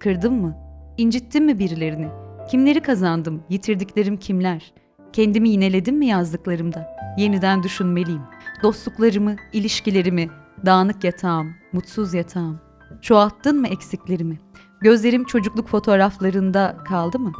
Kırdım 0.00 0.40
mı? 0.40 0.56
İncittim 0.96 1.44
mi 1.44 1.58
birilerini? 1.58 2.08
Kimleri 2.50 2.80
kazandım? 2.80 3.42
Yitirdiklerim 3.48 4.16
kimler? 4.16 4.72
Kendimi 5.12 5.48
yineledim 5.48 5.96
mi 5.96 6.06
yazdıklarımda? 6.06 6.96
Yeniden 7.18 7.62
düşünmeliyim. 7.62 8.22
Dostluklarımı, 8.62 9.36
ilişkilerimi, 9.52 10.28
dağınık 10.66 11.04
yatağım, 11.04 11.54
mutsuz 11.72 12.14
yatağım. 12.14 12.60
Çoğalttın 13.02 13.60
mı 13.60 13.68
eksiklerimi? 13.68 14.38
Gözlerim 14.80 15.24
çocukluk 15.24 15.68
fotoğraflarında 15.68 16.76
kaldı 16.84 17.18
mı? 17.18 17.32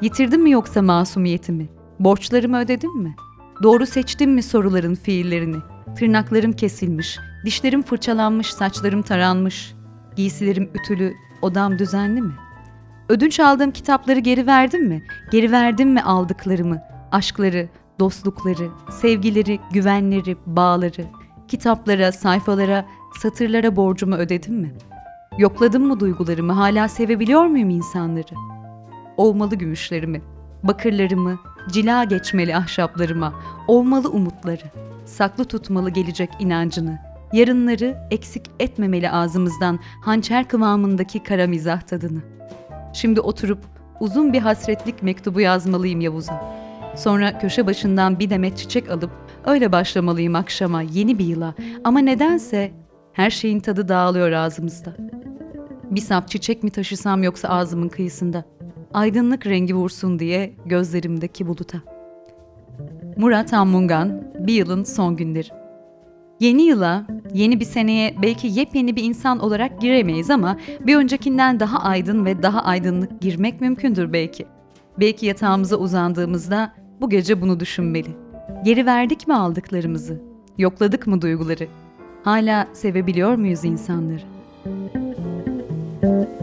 Yitirdim 0.00 0.42
mi 0.42 0.50
yoksa 0.50 0.82
masumiyetimi? 0.82 1.68
Borçlarımı 1.98 2.58
ödedim 2.60 2.98
mi? 2.98 3.16
Doğru 3.62 3.86
seçtim 3.86 4.32
mi 4.32 4.42
soruların 4.42 4.94
fiillerini? 4.94 5.56
Tırnaklarım 5.96 6.52
kesilmiş, 6.52 7.18
dişlerim 7.44 7.82
fırçalanmış, 7.82 8.54
saçlarım 8.54 9.02
taranmış. 9.02 9.74
Giysilerim 10.16 10.70
ütülü, 10.74 11.14
odam 11.42 11.78
düzenli 11.78 12.22
mi? 12.22 12.32
Ödünç 13.08 13.40
aldığım 13.40 13.70
kitapları 13.70 14.18
geri 14.18 14.46
verdim 14.46 14.86
mi? 14.86 15.02
Geri 15.30 15.52
verdim 15.52 15.90
mi 15.90 16.02
aldıklarımı? 16.02 16.82
Aşkları, 17.12 17.68
dostlukları, 18.00 18.68
sevgileri, 18.90 19.60
güvenleri, 19.72 20.36
bağları, 20.46 21.04
kitaplara, 21.48 22.12
sayfalara, 22.12 22.84
satırlara 23.22 23.76
borcumu 23.76 24.14
ödedim 24.14 24.54
mi? 24.54 24.74
Yokladım 25.38 25.86
mı 25.86 26.00
duygularımı? 26.00 26.52
Hala 26.52 26.88
sevebiliyor 26.88 27.46
muyum 27.46 27.70
insanları? 27.70 28.34
Olmalı 29.16 29.56
gümüşlerimi, 29.56 30.22
bakırlarımı, 30.62 31.38
cila 31.70 32.04
geçmeli 32.04 32.56
ahşaplarıma, 32.56 33.34
olmalı 33.68 34.10
umutları, 34.10 34.64
saklı 35.06 35.44
tutmalı 35.44 35.90
gelecek 35.90 36.30
inancını, 36.38 36.98
yarınları 37.32 37.98
eksik 38.10 38.42
etmemeli 38.60 39.10
ağzımızdan 39.10 39.78
hançer 40.04 40.48
kıvamındaki 40.48 41.22
kara 41.22 41.46
mizah 41.46 41.80
tadını. 41.80 42.20
Şimdi 42.92 43.20
oturup 43.20 43.58
uzun 44.00 44.32
bir 44.32 44.40
hasretlik 44.40 45.02
mektubu 45.02 45.40
yazmalıyım 45.40 46.00
Yavuz'a. 46.00 46.62
Sonra 46.96 47.38
köşe 47.38 47.66
başından 47.66 48.18
bir 48.18 48.30
demet 48.30 48.58
çiçek 48.58 48.90
alıp 48.90 49.10
öyle 49.44 49.72
başlamalıyım 49.72 50.34
akşama 50.34 50.82
yeni 50.82 51.18
bir 51.18 51.24
yıla 51.24 51.54
ama 51.84 51.98
nedense 51.98 52.72
her 53.12 53.30
şeyin 53.30 53.60
tadı 53.60 53.88
dağılıyor 53.88 54.32
ağzımızda. 54.32 54.96
Bir 55.90 56.00
sap 56.00 56.28
çiçek 56.28 56.62
mi 56.62 56.70
taşısam 56.70 57.22
yoksa 57.22 57.48
ağzımın 57.48 57.88
kıyısında? 57.88 58.44
Aydınlık 58.94 59.46
rengi 59.46 59.74
vursun 59.74 60.18
diye 60.18 60.52
gözlerimdeki 60.66 61.46
buluta. 61.46 61.78
Murat 63.16 63.52
Hammungan, 63.52 64.24
bir 64.38 64.52
yılın 64.52 64.84
son 64.84 65.16
günleri. 65.16 65.48
Yeni 66.40 66.62
yıla, 66.62 67.06
yeni 67.34 67.60
bir 67.60 67.64
seneye 67.64 68.14
belki 68.22 68.46
yepyeni 68.46 68.96
bir 68.96 69.04
insan 69.04 69.38
olarak 69.38 69.80
giremeyiz 69.80 70.30
ama 70.30 70.56
bir 70.80 70.96
öncekinden 70.96 71.60
daha 71.60 71.78
aydın 71.78 72.24
ve 72.24 72.42
daha 72.42 72.64
aydınlık 72.64 73.20
girmek 73.20 73.60
mümkündür 73.60 74.12
belki. 74.12 74.46
Belki 75.00 75.26
yatağımıza 75.26 75.76
uzandığımızda 75.76 76.72
bu 77.00 77.10
gece 77.10 77.40
bunu 77.40 77.60
düşünmeli. 77.60 78.10
Geri 78.64 78.86
verdik 78.86 79.28
mi 79.28 79.34
aldıklarımızı? 79.34 80.22
Yokladık 80.58 81.06
mı 81.06 81.22
duyguları? 81.22 81.66
Hala 82.24 82.68
sevebiliyor 82.72 83.34
muyuz 83.34 83.64
insanları? 83.64 84.22
Silent 86.02 86.41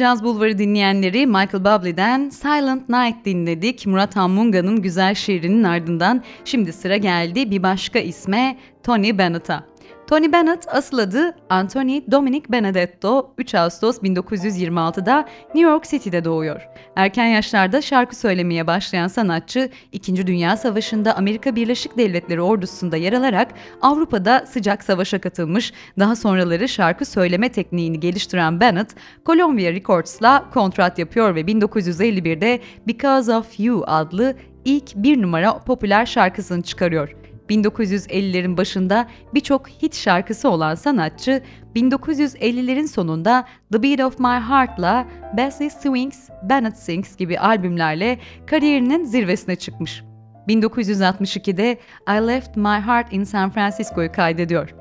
Caz 0.00 0.24
Bulvarı 0.24 0.58
dinleyenleri 0.58 1.26
Michael 1.26 1.64
Bublé'den 1.64 2.28
Silent 2.30 2.88
Night 2.88 3.24
dinledik. 3.24 3.86
Murat 3.86 4.16
Hammunga'nın 4.16 4.82
güzel 4.82 5.14
şiirinin 5.14 5.64
ardından 5.64 6.22
şimdi 6.44 6.72
sıra 6.72 6.96
geldi 6.96 7.50
bir 7.50 7.62
başka 7.62 7.98
isme 7.98 8.56
Tony 8.82 9.18
Bennett'a. 9.18 9.69
Tony 10.10 10.32
Bennett 10.32 10.66
asıl 10.68 10.98
adı 10.98 11.36
Anthony 11.50 12.02
Dominic 12.10 12.44
Benedetto 12.48 13.34
3 13.38 13.54
Ağustos 13.54 13.98
1926'da 13.98 15.28
New 15.54 15.70
York 15.70 15.84
City'de 15.84 16.24
doğuyor. 16.24 16.68
Erken 16.96 17.26
yaşlarda 17.26 17.82
şarkı 17.82 18.16
söylemeye 18.16 18.66
başlayan 18.66 19.08
sanatçı 19.08 19.70
2. 19.92 20.26
Dünya 20.26 20.56
Savaşı'nda 20.56 21.16
Amerika 21.16 21.56
Birleşik 21.56 21.98
Devletleri 21.98 22.40
ordusunda 22.40 22.96
yer 22.96 23.12
alarak 23.12 23.48
Avrupa'da 23.82 24.46
sıcak 24.46 24.82
savaşa 24.82 25.20
katılmış, 25.20 25.72
daha 25.98 26.16
sonraları 26.16 26.68
şarkı 26.68 27.04
söyleme 27.04 27.48
tekniğini 27.48 28.00
geliştiren 28.00 28.60
Bennett, 28.60 28.94
Columbia 29.26 29.72
Records'la 29.72 30.50
kontrat 30.50 30.98
yapıyor 30.98 31.34
ve 31.34 31.40
1951'de 31.40 32.60
Because 32.86 33.34
of 33.34 33.60
You 33.60 33.84
adlı 33.86 34.34
ilk 34.64 34.96
bir 34.96 35.22
numara 35.22 35.58
popüler 35.58 36.06
şarkısını 36.06 36.62
çıkarıyor. 36.62 37.19
1950'lerin 37.50 38.56
başında 38.56 39.08
birçok 39.34 39.68
hit 39.68 39.96
şarkısı 39.96 40.48
olan 40.48 40.74
sanatçı 40.74 41.42
1950'lerin 41.76 42.88
sonunda 42.88 43.44
The 43.72 43.82
Beat 43.82 44.00
of 44.00 44.18
My 44.18 44.40
Heart'la 44.48 45.06
Bessie 45.36 45.70
Swings, 45.70 46.30
Bennett 46.42 46.76
Sings 46.76 47.16
gibi 47.16 47.38
albümlerle 47.38 48.18
kariyerinin 48.46 49.04
zirvesine 49.04 49.56
çıkmış. 49.56 50.02
1962'de 50.48 51.78
I 52.08 52.28
Left 52.28 52.56
My 52.56 52.80
Heart 52.86 53.12
in 53.12 53.24
San 53.24 53.50
Francisco'yu 53.50 54.12
kaydediyor. 54.12 54.74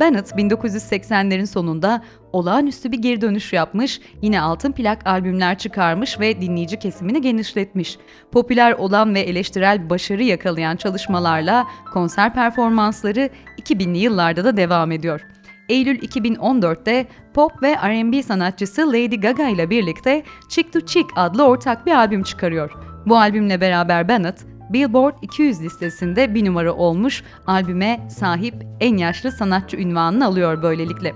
Bennett 0.00 0.32
1980'lerin 0.32 1.46
sonunda 1.46 2.02
olağanüstü 2.34 2.92
bir 2.92 2.98
geri 2.98 3.20
dönüş 3.20 3.52
yapmış, 3.52 4.00
yine 4.22 4.40
altın 4.40 4.72
plak 4.72 5.06
albümler 5.06 5.58
çıkarmış 5.58 6.20
ve 6.20 6.40
dinleyici 6.40 6.78
kesimini 6.78 7.20
genişletmiş. 7.20 7.98
Popüler 8.32 8.72
olan 8.72 9.14
ve 9.14 9.20
eleştirel 9.20 9.90
başarı 9.90 10.22
yakalayan 10.22 10.76
çalışmalarla 10.76 11.66
konser 11.92 12.34
performansları 12.34 13.30
2000'li 13.62 13.98
yıllarda 13.98 14.44
da 14.44 14.56
devam 14.56 14.92
ediyor. 14.92 15.20
Eylül 15.68 15.98
2014'te 15.98 17.06
pop 17.34 17.62
ve 17.62 17.76
R&B 17.76 18.22
sanatçısı 18.22 18.88
Lady 18.88 19.16
Gaga 19.16 19.48
ile 19.48 19.70
birlikte 19.70 20.22
Chick 20.48 20.72
to 20.72 20.80
Chick 20.80 21.06
adlı 21.16 21.44
ortak 21.44 21.86
bir 21.86 21.92
albüm 21.92 22.22
çıkarıyor. 22.22 22.72
Bu 23.06 23.18
albümle 23.18 23.60
beraber 23.60 24.08
Bennett, 24.08 24.44
Billboard 24.70 25.14
200 25.22 25.62
listesinde 25.62 26.34
bir 26.34 26.44
numara 26.44 26.72
olmuş, 26.72 27.22
albüme 27.46 28.00
sahip 28.10 28.54
en 28.80 28.96
yaşlı 28.96 29.32
sanatçı 29.32 29.76
ünvanını 29.76 30.26
alıyor 30.26 30.62
böylelikle. 30.62 31.14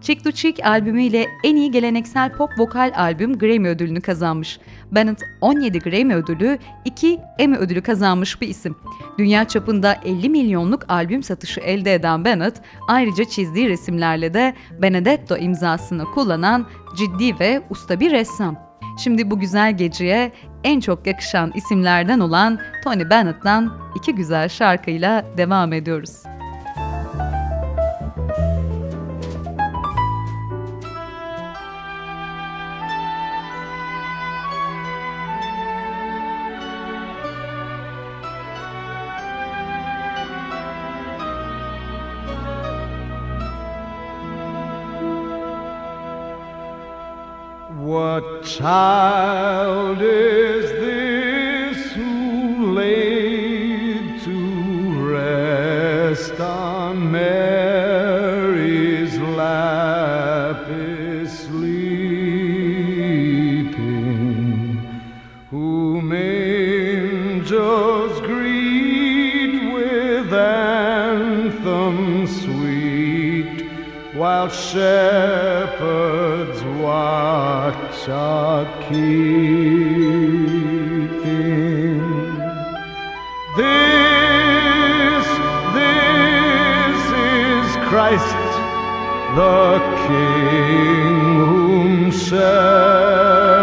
Chick 0.00 0.24
to 0.24 0.30
Chick 0.30 0.66
albümüyle 0.66 1.26
en 1.44 1.56
iyi 1.56 1.70
geleneksel 1.70 2.32
pop 2.32 2.50
vokal 2.58 2.92
albüm 2.96 3.38
Grammy 3.38 3.68
ödülünü 3.68 4.00
kazanmış. 4.00 4.58
Bennett 4.92 5.22
17 5.40 5.78
Grammy 5.78 6.14
ödülü, 6.14 6.58
2 6.84 7.20
Emmy 7.38 7.56
ödülü 7.56 7.82
kazanmış 7.82 8.40
bir 8.40 8.48
isim. 8.48 8.76
Dünya 9.18 9.48
çapında 9.48 9.96
50 10.04 10.28
milyonluk 10.28 10.84
albüm 10.88 11.22
satışı 11.22 11.60
elde 11.60 11.94
eden 11.94 12.24
Bennett, 12.24 12.62
ayrıca 12.88 13.24
çizdiği 13.24 13.68
resimlerle 13.68 14.34
de 14.34 14.54
Benedetto 14.82 15.36
imzasını 15.36 16.04
kullanan 16.04 16.66
ciddi 16.98 17.40
ve 17.40 17.62
usta 17.70 18.00
bir 18.00 18.10
ressam. 18.10 18.56
Şimdi 18.98 19.30
bu 19.30 19.40
güzel 19.40 19.76
geceye 19.76 20.32
en 20.64 20.80
çok 20.80 21.06
yakışan 21.06 21.52
isimlerden 21.54 22.20
olan 22.20 22.58
Tony 22.84 23.10
Bennett'tan 23.10 23.72
iki 23.96 24.14
güzel 24.14 24.48
şarkıyla 24.48 25.24
devam 25.36 25.72
ediyoruz. 25.72 26.29
Child 48.42 50.00
is 50.00 50.70
this 50.72 51.92
who 51.92 52.72
laid 52.72 54.20
to 54.22 55.12
rest 55.12 56.40
on 56.40 57.12
Mary's 57.12 59.18
lap 59.18 60.66
is 60.70 61.30
sleeping, 61.38 61.60
whom 65.50 66.12
angels 66.12 68.20
greet 68.20 69.72
with 69.72 70.32
anthems 70.32 72.42
sweet, 72.42 73.66
while 74.14 74.48
shepherds 74.48 76.62
watch 76.82 77.89
keeping. 78.88 79.60
This, 83.56 85.26
this 85.76 87.00
is 87.34 87.66
Christ, 87.88 88.40
the 89.36 89.78
King, 90.06 91.14
whom 91.44 92.10
shepherds 92.10 93.58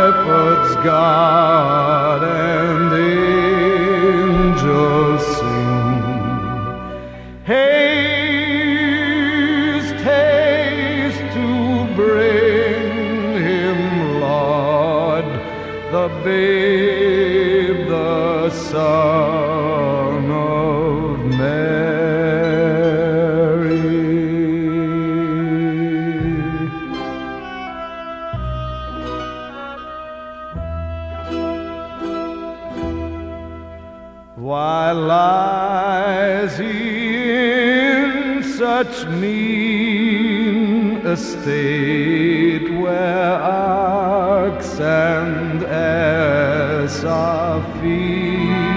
such 38.78 39.08
mean 39.08 40.98
estate 40.98 42.70
where 42.80 43.34
ox 43.42 44.80
and 44.80 45.64
ass 45.64 47.04
are 47.04 47.64
feeding. 47.80 48.68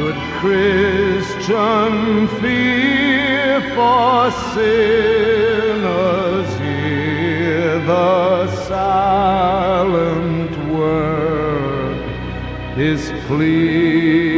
Good 0.00 0.20
Christian 0.40 1.92
fear 2.40 3.60
for 3.76 4.32
sinners, 4.52 6.48
here 6.58 7.78
the 7.92 8.48
silent 8.66 10.54
word 10.74 11.98
is 12.76 13.02
pleading. 13.28 14.33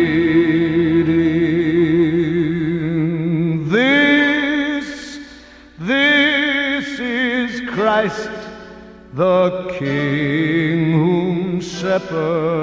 Whom 12.08 12.55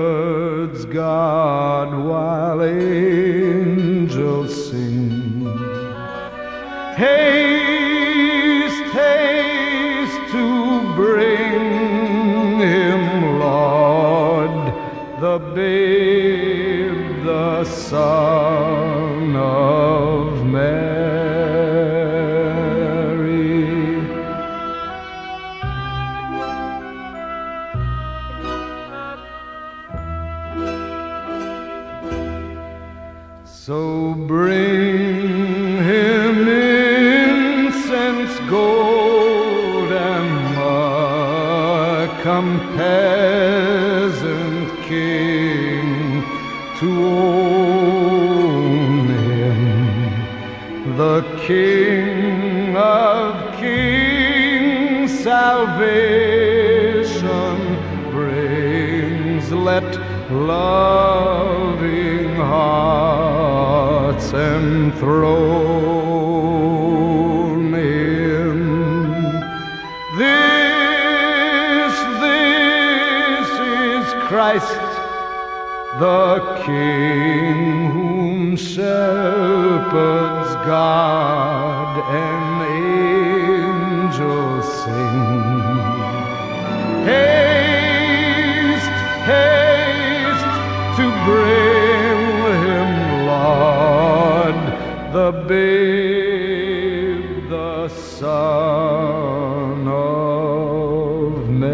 the 95.23 95.31
babe, 95.47 97.23
the 97.49 97.88
Son 97.88 99.88
of 99.88 101.49
Mary. 101.49 101.73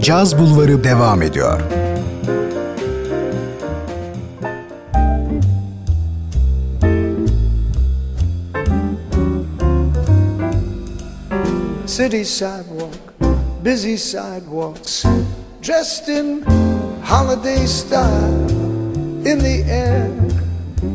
Caz 0.00 0.38
Bulvarı 0.38 0.84
devam 0.84 1.22
ediyor. 1.22 1.60
City 11.86 12.24
sidewalk, 12.24 12.63
busy 13.64 13.96
sidewalks, 13.96 15.06
dressed 15.62 16.10
in 16.10 16.42
holiday 17.02 17.64
style. 17.64 18.44
In 19.26 19.38
the 19.38 19.64
air, 19.66 20.10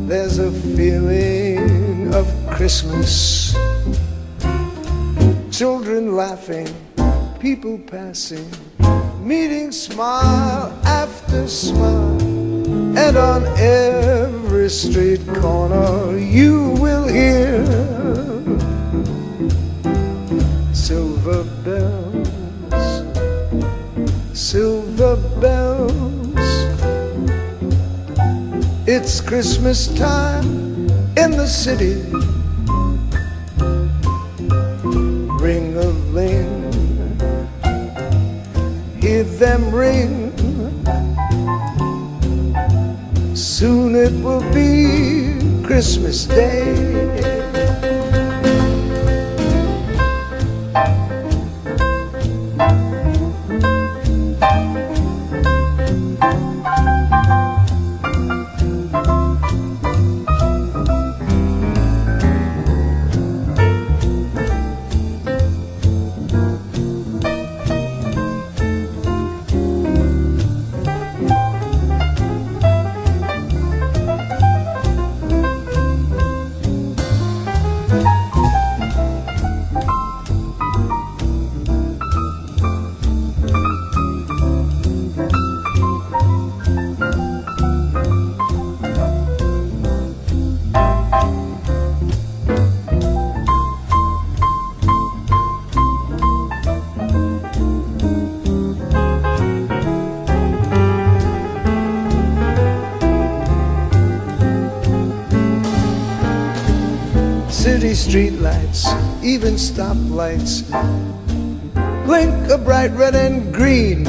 there's 0.06 0.38
a 0.38 0.52
feeling 0.52 2.14
of 2.14 2.32
Christmas. 2.48 3.54
Children 5.50 6.14
laughing, 6.14 6.68
people 7.40 7.76
passing, 7.76 8.48
meeting 9.20 9.72
smile 9.72 10.70
after 10.84 11.48
smile. 11.48 12.22
And 12.96 13.16
on 13.16 13.46
every 13.58 14.70
street 14.70 15.26
corner, 15.26 16.16
you 16.16 16.70
will 16.78 17.08
hear 17.08 17.99
It's 29.02 29.18
Christmas 29.22 29.88
time 29.94 30.44
in 31.16 31.30
the 31.30 31.46
city. 31.46 32.29
Streetlights, 108.10 108.90
even 109.22 109.54
stoplights, 109.54 110.66
blink 112.04 112.50
a 112.50 112.58
bright 112.58 112.90
red 112.90 113.14
and 113.14 113.54
green 113.54 114.04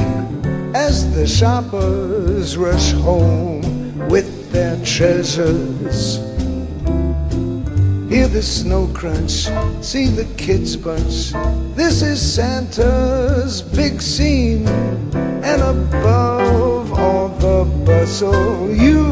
as 0.74 1.14
the 1.14 1.24
shoppers 1.24 2.56
rush 2.56 2.90
home 2.94 3.62
with 4.08 4.50
their 4.50 4.74
treasures. 4.84 6.16
Hear 8.10 8.26
the 8.26 8.42
snow 8.42 8.88
crunch, 8.92 9.48
see 9.82 10.06
the 10.06 10.28
kids 10.36 10.74
bunch. 10.74 11.30
This 11.76 12.02
is 12.02 12.20
Santa's 12.20 13.62
big 13.62 14.02
scene, 14.02 14.66
and 15.44 15.62
above 15.62 16.92
all 16.92 17.28
the 17.28 17.64
bustle, 17.86 18.68
you 18.68 19.11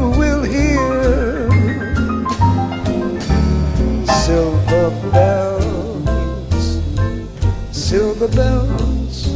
silver 4.81 5.11
bells, 5.11 6.79
silver 7.71 8.27
bells. 8.29 9.27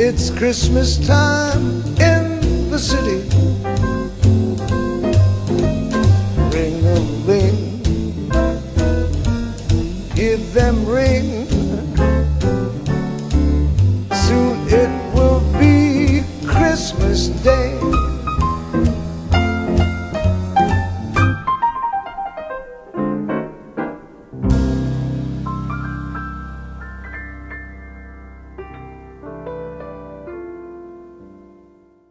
It's 0.00 0.30
Christmas 0.30 0.96
time 1.06 1.82
in 2.00 2.70
the 2.70 2.78
city. 2.78 3.25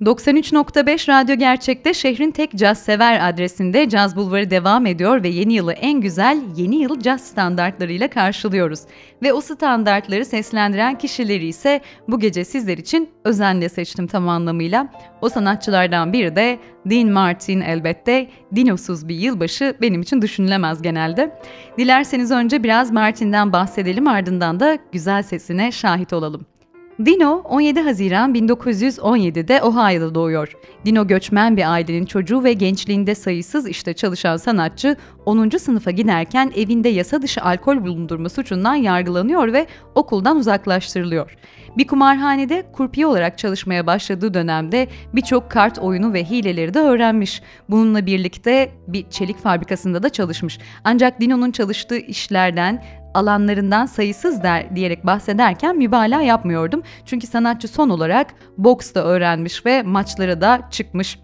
...93.5 0.06 1.08
Radyo 1.08 1.36
Gerçek'te 1.36 1.94
şehrin 1.94 2.32
tek 2.32 2.56
caz 2.56 2.78
sever 2.78 3.30
adresinde 3.30 3.90
Caz 3.90 4.16
Bulvarı 4.16 4.50
devam 4.50 4.86
ediyor 4.86 5.24
ve 5.24 5.28
yeni 5.28 5.54
yılı 5.54 5.74
en 5.74 6.02
güzel 6.02 6.42
yeni 6.56 6.76
yıl 6.76 7.00
caz 7.00 7.22
standartlarıyla 7.22 8.08
karşılıyoruz. 8.08 8.80
Ve 9.24 9.34
o 9.34 9.42
standartları 9.42 10.26
seslendiren 10.26 10.98
kişileri 10.98 11.48
ise 11.48 11.82
bu 12.08 12.20
gece 12.20 12.46
sizler 12.46 12.78
için 12.78 13.10
özenle 13.24 13.70
seçtim 13.70 14.08
tam 14.08 14.30
anlamıyla. 14.30 14.88
O 15.22 15.30
sanatçılardan 15.30 16.14
biri 16.14 16.36
de 16.36 16.60
Dean 16.86 17.10
Martin 17.10 17.62
elbette. 17.62 18.28
Dinosuz 18.56 19.08
bir 19.08 19.16
yılbaşı 19.16 19.76
benim 19.82 20.02
için 20.02 20.22
düşünülemez 20.22 20.82
genelde. 20.82 21.40
Dilerseniz 21.78 22.32
önce 22.32 22.64
biraz 22.64 22.92
Martin'den 22.92 23.54
bahsedelim 23.54 24.08
ardından 24.08 24.60
da 24.60 24.78
güzel 24.92 25.24
sesine 25.24 25.72
şahit 25.72 26.14
olalım. 26.14 26.55
Dino 27.00 27.42
17 27.44 27.82
Haziran 27.82 28.36
1917'de 28.36 29.62
Ohio'da 29.62 30.16
doğuyor. 30.16 30.56
Dino 30.86 31.08
göçmen 31.08 31.58
bir 31.58 31.72
ailenin 31.72 32.06
çocuğu 32.06 32.44
ve 32.44 32.54
gençliğinde 32.54 33.16
sayısız 33.16 33.68
işte 33.68 33.94
çalışan 33.94 34.38
sanatçı 34.38 34.96
10. 35.26 35.50
sınıfa 35.50 35.92
giderken 35.92 36.52
evinde 36.56 36.90
yasa 36.90 37.22
dışı 37.22 37.42
alkol 37.42 37.84
bulundurma 37.84 38.30
suçundan 38.30 38.76
yargılanıyor 38.76 39.54
ve 39.54 39.68
okuldan 39.96 40.38
uzaklaştırılıyor. 40.38 41.38
Bir 41.78 41.88
kumarhanede 41.88 42.64
kurpiye 42.74 43.08
olarak 43.08 43.38
çalışmaya 43.38 43.88
başladığı 43.88 44.34
dönemde 44.34 44.88
birçok 45.14 45.52
kart 45.52 45.80
oyunu 45.80 46.14
ve 46.14 46.24
hileleri 46.24 46.74
de 46.74 46.80
öğrenmiş. 46.80 47.42
Bununla 47.70 48.06
birlikte 48.06 48.72
bir 48.88 49.10
çelik 49.10 49.38
fabrikasında 49.38 50.04
da 50.04 50.10
çalışmış. 50.10 50.60
Ancak 50.84 51.22
Dino'nun 51.22 51.52
çalıştığı 51.52 51.98
işlerden 51.98 52.84
alanlarından 53.16 53.86
sayısız 53.86 54.44
der 54.44 54.76
diyerek 54.76 55.06
bahsederken 55.06 55.78
mübalağa 55.78 56.22
yapmıyordum. 56.22 56.84
Çünkü 57.06 57.28
sanatçı 57.28 57.68
son 57.68 57.90
olarak 57.90 58.34
boks 58.58 58.94
da 58.94 59.04
öğrenmiş 59.06 59.66
ve 59.66 59.84
maçlara 59.84 60.42
da 60.42 60.62
çıkmış. 60.72 61.20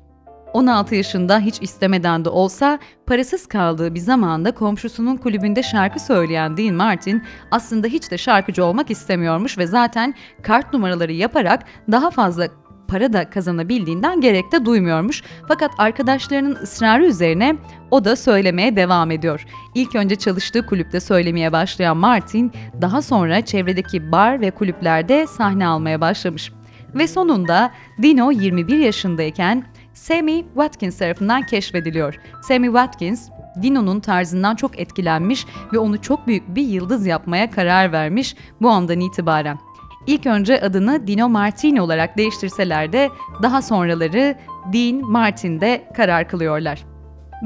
16 0.54 0.96
yaşında 0.96 1.40
hiç 1.40 1.62
istemeden 1.62 2.26
de 2.26 2.30
olsa 2.30 2.80
parasız 3.06 3.48
kaldığı 3.48 3.96
bir 3.96 4.00
zamanda 4.00 4.52
komşusunun 4.52 5.18
kulübünde 5.18 5.64
şarkı 5.64 6.00
söyleyen 6.00 6.58
Dean 6.58 6.76
Martin 6.76 7.24
aslında 7.52 7.88
hiç 7.88 8.12
de 8.12 8.18
şarkıcı 8.18 8.66
olmak 8.66 8.92
istemiyormuş 8.92 9.58
ve 9.58 9.68
zaten 9.68 10.14
kart 10.44 10.74
numaraları 10.74 11.12
yaparak 11.12 11.64
daha 11.92 12.12
fazla 12.12 12.48
para 12.92 13.14
da 13.14 13.30
kazanabildiğinden 13.30 14.22
gerek 14.22 14.52
de 14.52 14.66
duymuyormuş. 14.66 15.24
Fakat 15.48 15.72
arkadaşlarının 15.78 16.56
ısrarı 16.56 17.06
üzerine 17.06 17.56
o 17.92 18.06
da 18.06 18.16
söylemeye 18.16 18.76
devam 18.76 19.12
ediyor. 19.12 19.46
İlk 19.76 19.96
önce 19.96 20.16
çalıştığı 20.16 20.66
kulüpte 20.66 21.00
söylemeye 21.00 21.52
başlayan 21.52 21.98
Martin, 21.98 22.52
daha 22.82 23.02
sonra 23.02 23.42
çevredeki 23.42 24.12
bar 24.12 24.42
ve 24.42 24.52
kulüplerde 24.52 25.28
sahne 25.28 25.68
almaya 25.68 26.02
başlamış. 26.02 26.52
Ve 26.96 27.08
sonunda 27.08 27.72
Dino 28.02 28.32
21 28.32 28.78
yaşındayken 28.78 29.66
Sammy 29.94 30.46
Watkins 30.54 30.98
tarafından 30.98 31.46
keşfediliyor. 31.46 32.20
Sammy 32.42 32.68
Watkins, 32.68 33.30
Dino'nun 33.62 34.00
tarzından 34.00 34.56
çok 34.56 34.80
etkilenmiş 34.80 35.46
ve 35.74 35.80
onu 35.80 36.02
çok 36.02 36.28
büyük 36.28 36.56
bir 36.56 36.64
yıldız 36.64 37.06
yapmaya 37.06 37.52
karar 37.52 37.92
vermiş 37.92 38.36
bu 38.62 38.70
andan 38.70 39.00
itibaren. 39.00 39.71
İlk 40.08 40.26
önce 40.26 40.62
adını 40.62 41.08
Dino 41.08 41.30
Martini 41.30 41.82
olarak 41.82 42.18
değiştirseler 42.18 42.94
de 42.94 43.10
daha 43.42 43.62
sonraları 43.62 44.36
Dean 44.74 45.12
Martin'de 45.12 45.84
karar 45.96 46.28
kılıyorlar. 46.28 46.86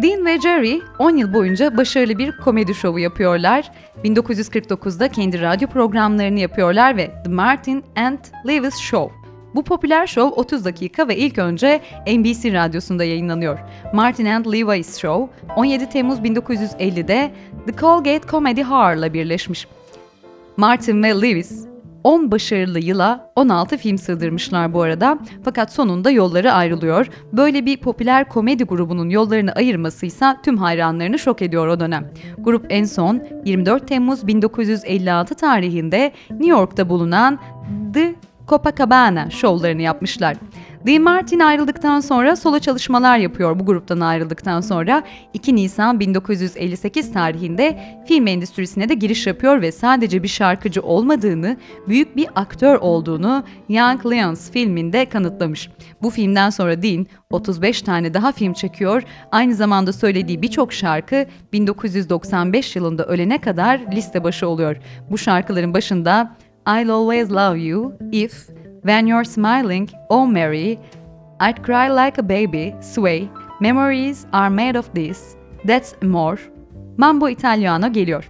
Dean 0.01 0.25
ve 0.25 0.41
Jerry 0.41 0.81
10 0.99 1.17
yıl 1.17 1.33
boyunca 1.33 1.77
başarılı 1.77 2.17
bir 2.17 2.37
komedi 2.37 2.75
şovu 2.75 2.99
yapıyorlar. 2.99 3.71
1949'da 4.03 5.07
kendi 5.07 5.41
radyo 5.41 5.67
programlarını 5.67 6.39
yapıyorlar 6.39 6.97
ve 6.97 7.11
The 7.23 7.31
Martin 7.31 7.83
and 7.95 8.19
Lewis 8.47 8.77
Show. 8.77 9.15
Bu 9.55 9.63
popüler 9.63 10.07
şov 10.07 10.31
30 10.31 10.65
dakika 10.65 11.07
ve 11.07 11.17
ilk 11.17 11.37
önce 11.37 11.81
NBC 12.07 12.53
radyosunda 12.53 13.03
yayınlanıyor. 13.03 13.59
Martin 13.93 14.25
and 14.25 14.45
Lewis 14.45 14.97
Show 14.97 15.47
17 15.55 15.89
Temmuz 15.89 16.19
1950'de 16.19 17.31
The 17.65 17.73
Colgate 17.73 18.27
Comedy 18.27 18.63
Hour'la 18.63 19.13
birleşmiş. 19.13 19.67
Martin 20.57 21.03
ve 21.03 21.09
Lewis 21.09 21.74
10 22.05 22.31
başarılı 22.31 22.79
yıla 22.79 23.31
16 23.35 23.77
film 23.77 23.97
sığdırmışlar 23.97 24.73
bu 24.73 24.81
arada 24.81 25.19
fakat 25.43 25.73
sonunda 25.73 26.11
yolları 26.11 26.51
ayrılıyor. 26.51 27.07
Böyle 27.33 27.65
bir 27.65 27.77
popüler 27.77 28.29
komedi 28.29 28.63
grubunun 28.63 29.09
yollarını 29.09 29.51
ayırmasıysa 29.51 30.41
tüm 30.43 30.57
hayranlarını 30.57 31.19
şok 31.19 31.41
ediyor 31.41 31.67
o 31.67 31.79
dönem. 31.79 32.11
Grup 32.37 32.65
en 32.69 32.83
son 32.85 33.23
24 33.45 33.87
Temmuz 33.87 34.27
1956 34.27 35.35
tarihinde 35.35 36.11
New 36.29 36.47
York'ta 36.47 36.89
bulunan 36.89 37.39
The 37.93 38.15
Copacabana 38.47 39.29
şovlarını 39.29 39.81
yapmışlar. 39.81 40.37
Dean 40.85 41.01
Martin 41.01 41.39
ayrıldıktan 41.39 41.99
sonra 41.99 42.35
solo 42.35 42.59
çalışmalar 42.59 43.17
yapıyor 43.17 43.59
bu 43.59 43.65
gruptan 43.65 43.99
ayrıldıktan 43.99 44.61
sonra 44.61 45.03
2 45.33 45.55
Nisan 45.55 45.99
1958 45.99 47.13
tarihinde 47.13 47.79
film 48.07 48.27
endüstrisine 48.27 48.89
de 48.89 48.93
giriş 48.93 49.27
yapıyor 49.27 49.61
ve 49.61 49.71
sadece 49.71 50.23
bir 50.23 50.27
şarkıcı 50.27 50.81
olmadığını, 50.81 51.57
büyük 51.87 52.15
bir 52.15 52.27
aktör 52.35 52.75
olduğunu 52.75 53.43
Young 53.69 54.05
Lions 54.05 54.51
filminde 54.51 55.05
kanıtlamış. 55.05 55.69
Bu 56.01 56.09
filmden 56.09 56.49
sonra 56.49 56.83
Dean 56.83 57.07
35 57.29 57.81
tane 57.81 58.13
daha 58.13 58.31
film 58.31 58.53
çekiyor. 58.53 59.03
Aynı 59.31 59.55
zamanda 59.55 59.93
söylediği 59.93 60.41
birçok 60.41 60.73
şarkı 60.73 61.25
1995 61.53 62.75
yılında 62.75 63.05
ölene 63.05 63.41
kadar 63.41 63.79
liste 63.91 64.23
başı 64.23 64.47
oluyor. 64.47 64.77
Bu 65.11 65.17
şarkıların 65.17 65.73
başında 65.73 66.35
I'll 66.67 66.89
always 66.89 67.31
love 67.31 67.59
you 67.59 67.93
if 68.11 68.47
When 68.85 69.07
you're 69.07 69.23
smiling, 69.23 69.89
oh 70.11 70.27
Mary, 70.27 70.77
I'd 71.39 71.63
cry 71.63 71.89
like 71.89 72.19
a 72.19 72.23
baby, 72.23 72.75
sway, 72.81 73.27
memories 73.59 74.27
are 74.31 74.51
made 74.51 74.75
of 74.75 74.93
this, 74.93 75.35
that's 75.63 75.95
more. 76.03 76.37
Mambo 76.97 77.29
Italiano 77.29 77.93
geliyor. 77.93 78.29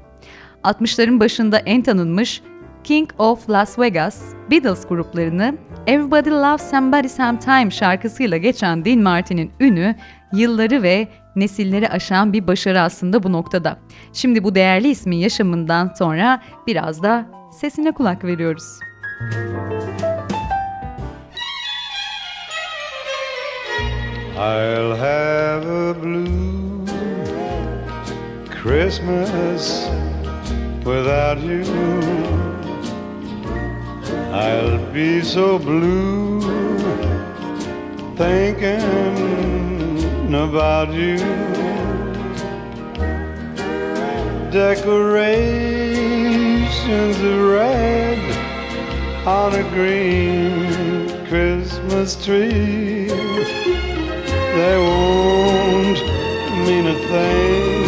60'ların 0.64 1.20
başında 1.20 1.58
en 1.58 1.82
tanınmış 1.82 2.42
King 2.84 3.10
of 3.18 3.50
Las 3.50 3.80
Vegas, 3.80 4.22
Beatles 4.52 4.88
gruplarını 4.88 5.58
Everybody 5.88 6.30
Loves 6.30 6.70
Somebody 6.70 7.08
Sometime 7.08 7.72
şarkısıyla 7.72 8.38
geçen 8.38 8.86
Dean 8.86 9.00
Martin'in 9.00 9.52
ünü, 9.60 9.96
yılları 10.34 10.84
ve 10.84 11.08
nesilleri 11.36 11.90
aşan 11.90 12.34
bir 12.34 12.48
başarı 12.48 12.82
aslında 12.82 13.24
bu 13.24 13.32
noktada. 13.32 13.78
Şimdi 14.14 14.44
bu 14.44 14.56
değerli 14.56 14.88
ismin 14.88 15.18
yaşamından 15.18 15.92
sonra 15.98 16.42
biraz 16.68 17.04
da 17.04 17.26
sesine 17.52 17.92
kulak 17.92 18.24
veriyoruz. 18.24 18.80
I'll 24.38 24.96
have 24.96 25.66
a 25.66 25.94
blue 25.94 26.86
Christmas 28.50 29.88
without 30.84 31.40
you. 31.40 31.64
I'll 34.34 34.78
be 34.92 35.22
so 35.22 35.58
blue 35.58 36.42
thinking 38.18 38.84
about 40.36 40.94
you. 40.94 41.18
Decorations 44.52 47.22
of 47.22 47.54
red 47.54 48.20
on 49.26 49.56
a 49.56 49.64
green 49.72 51.08
Christmas 51.26 52.18
tree 52.22 53.65
they 54.56 54.78
won't 54.78 56.00
mean 56.66 56.88
a 56.88 56.98
thing 57.12 57.86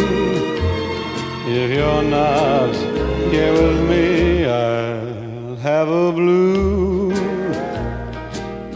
if 1.50 1.70
you're 1.70 2.02
not, 2.02 2.74
here 3.32 3.52
with 3.52 3.80
me, 3.88 4.44
I'll 4.44 5.56
have 5.56 5.88
a 5.88 6.12
blue 6.12 7.10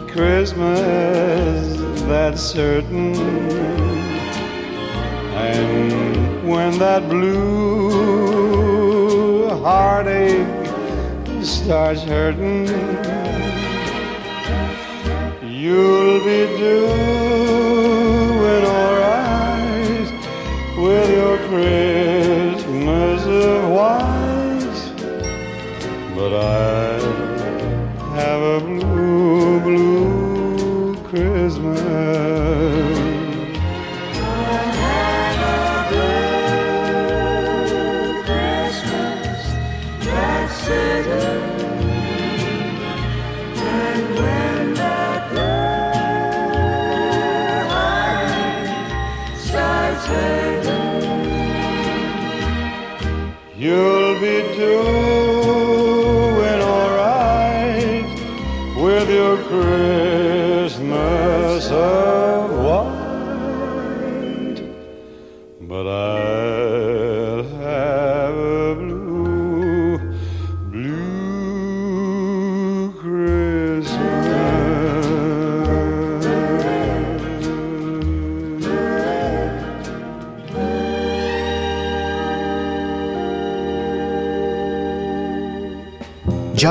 Christmas, 0.09 1.77
that's 2.09 2.41
certain. 2.41 3.15
And 5.37 6.49
when 6.49 6.79
that 6.79 7.07
blue 7.11 7.91
heartache 9.51 10.47
starts 11.45 12.03
hurting, 12.03 12.69
you'll 15.43 16.21
be 16.25 16.47
doing 16.57 17.02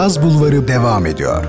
Caz 0.01 0.21
Bulvarı 0.21 0.67
devam 0.67 1.05
ediyor. 1.05 1.43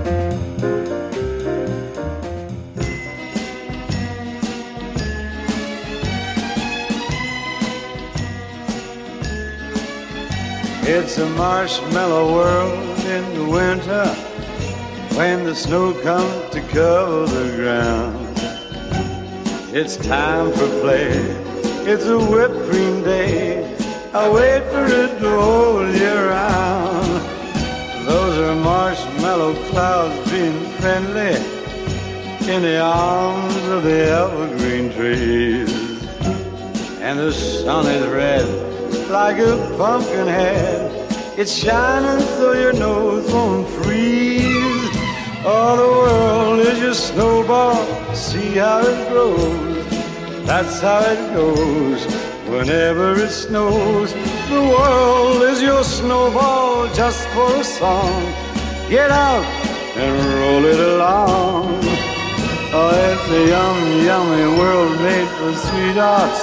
It's 10.87 11.19
a 11.19 11.27
marshmallow 11.39 12.29
world 12.29 12.99
in 12.99 13.25
the 13.35 13.47
winter 13.51 14.07
when 15.17 15.45
the 15.45 15.55
snow 15.55 15.95
comes 16.05 16.51
to 16.51 16.61
cover 16.75 17.27
the 17.27 17.57
ground. 17.57 18.39
It's 19.75 19.97
time 19.97 20.53
for 20.53 20.69
play. 20.83 21.13
It's 21.87 22.07
a 22.07 22.19
whipped 22.19 22.71
cream 22.71 23.05
day. 23.05 23.65
I 24.15 24.29
wait 24.29 24.63
for 24.73 24.85
it 24.85 25.21
the 25.21 25.31
whole 25.31 25.89
year 25.89 26.02
friendly 30.83 31.37
in 32.53 32.61
the 32.61 32.81
arms 32.81 33.65
of 33.69 33.85
the 33.85 34.01
evergreen 34.21 34.93
trees. 34.93 35.71
And 37.01 37.21
the 37.21 37.33
sun 37.33 37.87
is 37.87 38.05
red 38.09 38.45
like 39.09 39.39
a 39.39 39.55
pumpkin 39.79 40.27
head. 40.27 40.91
It's 41.39 41.55
shining 41.55 42.21
so 42.37 42.53
your 42.55 42.73
nose 42.73 43.33
won't 43.33 43.69
freeze. 43.69 44.91
All 45.47 45.77
the 45.77 45.93
world 46.03 46.59
is 46.67 46.81
your 46.81 46.95
snowball. 46.95 47.87
See 48.13 48.57
how 48.57 48.81
it 48.81 49.09
grows. 49.09 49.87
That's 50.47 50.81
how 50.81 51.03
it 51.15 51.23
goes. 51.33 52.05
Whenever 52.51 53.15
it 53.21 53.31
snows, 53.31 54.13
the 54.51 54.63
world 54.75 55.43
is 55.43 55.63
your 55.63 55.85
snowball 55.85 56.93
just 56.93 57.29
for 57.29 57.55
a 57.55 57.63
song. 57.63 58.23
Get 58.91 59.13
out 59.13 59.62
and 59.97 60.35
roll 60.41 60.65
it 60.65 60.81
along. 60.81 61.81
Oh, 62.75 62.91
it's 63.11 63.29
a 63.31 63.49
yummy, 63.49 64.05
yummy 64.07 64.59
world 64.59 64.99
made 65.03 65.29
for 65.37 65.53
sweethearts. 65.55 66.43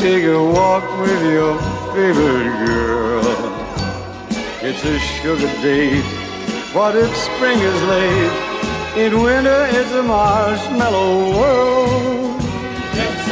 Take 0.00 0.24
a 0.24 0.42
walk 0.42 0.84
with 1.00 1.22
your 1.32 1.58
favorite 1.92 2.66
girl. 2.66 3.24
It's 4.62 4.82
a 4.84 4.98
sugar 4.98 5.52
date. 5.60 6.04
What 6.72 6.96
if 6.96 7.14
spring 7.14 7.58
is 7.58 7.82
late? 7.84 8.54
In 8.96 9.20
winter, 9.20 9.66
it's 9.70 9.92
a 9.92 10.02
marshmallow 10.02 11.38
world. 11.38 12.40
It's 12.94 13.28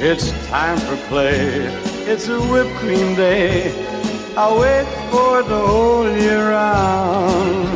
time 0.00 0.78
for 0.78 0.96
play. 1.08 1.66
It's 2.06 2.26
a 2.28 2.40
whipped 2.40 2.74
cream 2.76 3.14
day. 3.16 3.70
I 4.34 4.48
wait 4.58 4.86
for 5.10 5.40
it 5.40 5.46
the 5.46 5.60
whole 5.60 6.10
year 6.10 6.48
round. 6.48 7.68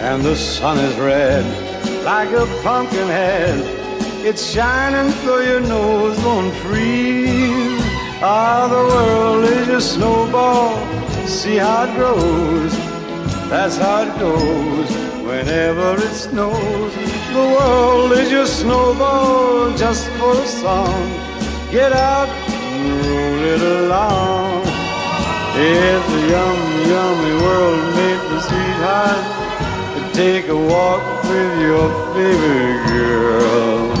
And 0.00 0.22
the 0.22 0.34
sun 0.34 0.78
is 0.78 0.96
red 0.96 1.44
like 2.02 2.30
a 2.30 2.46
pumpkin 2.62 3.08
head. 3.08 3.60
It's 4.24 4.50
shining 4.50 5.12
so 5.22 5.38
your 5.40 5.60
nose 5.60 6.18
won't 6.24 6.54
freeze. 6.62 7.82
Ah, 8.22 8.68
the 8.68 8.84
world 8.94 9.44
is 9.44 9.68
a 9.68 9.80
snowball. 9.82 11.03
See 11.26 11.56
how 11.56 11.84
it 11.84 11.94
grows. 11.96 12.72
That's 13.48 13.76
how 13.76 14.02
it 14.02 14.18
goes. 14.18 14.90
Whenever 15.24 15.96
it 15.96 16.14
snows, 16.14 16.94
the 17.32 17.44
world 17.56 18.12
is 18.12 18.30
your 18.30 18.46
snowball 18.46 19.74
just 19.76 20.06
for 20.18 20.32
a 20.32 20.46
song. 20.46 21.08
Get 21.70 21.92
out 21.92 22.28
and 22.28 23.06
roll 23.06 23.40
it 23.54 23.62
along. 23.62 24.62
It's 25.56 26.08
a 26.08 26.20
yummy, 26.32 26.88
yummy 26.92 27.34
world 27.42 27.94
made 27.96 28.20
for 28.28 28.40
sweethearts. 28.48 30.16
Take 30.16 30.48
a 30.48 30.56
walk 30.56 31.24
with 31.24 31.60
your 31.60 31.88
favorite 32.14 32.86
girl. 32.88 33.92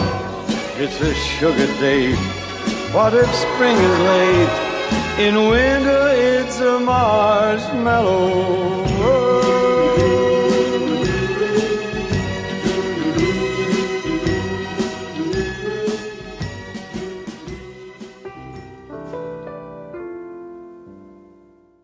It's 0.76 1.00
a 1.00 1.14
sugar 1.14 1.66
date. 1.80 2.18
What 2.92 3.14
if 3.14 3.32
spring 3.34 3.76
is 3.76 3.98
late? 4.00 4.63
In 5.16 5.46
winter, 5.46 6.10
it's 6.12 6.58
a 6.58 6.80
marshmallow 6.80 8.82
world. 8.98 9.43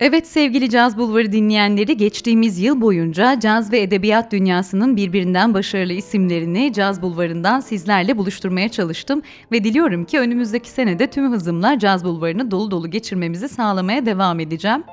Evet 0.00 0.26
sevgili 0.26 0.70
Caz 0.70 0.98
Bulvarı 0.98 1.32
dinleyenleri 1.32 1.96
geçtiğimiz 1.96 2.58
yıl 2.58 2.80
boyunca 2.80 3.40
caz 3.40 3.72
ve 3.72 3.80
edebiyat 3.80 4.32
dünyasının 4.32 4.96
birbirinden 4.96 5.54
başarılı 5.54 5.92
isimlerini 5.92 6.72
Caz 6.72 7.02
Bulvarı'ndan 7.02 7.60
sizlerle 7.60 8.18
buluşturmaya 8.18 8.68
çalıştım 8.68 9.22
ve 9.52 9.64
diliyorum 9.64 10.04
ki 10.04 10.18
önümüzdeki 10.18 10.70
senede 10.70 11.06
tüm 11.06 11.32
hızımla 11.32 11.78
Caz 11.78 12.04
Bulvarı'nı 12.04 12.50
dolu 12.50 12.70
dolu 12.70 12.90
geçirmemizi 12.90 13.48
sağlamaya 13.48 14.06
devam 14.06 14.40
edeceğim. 14.40 14.84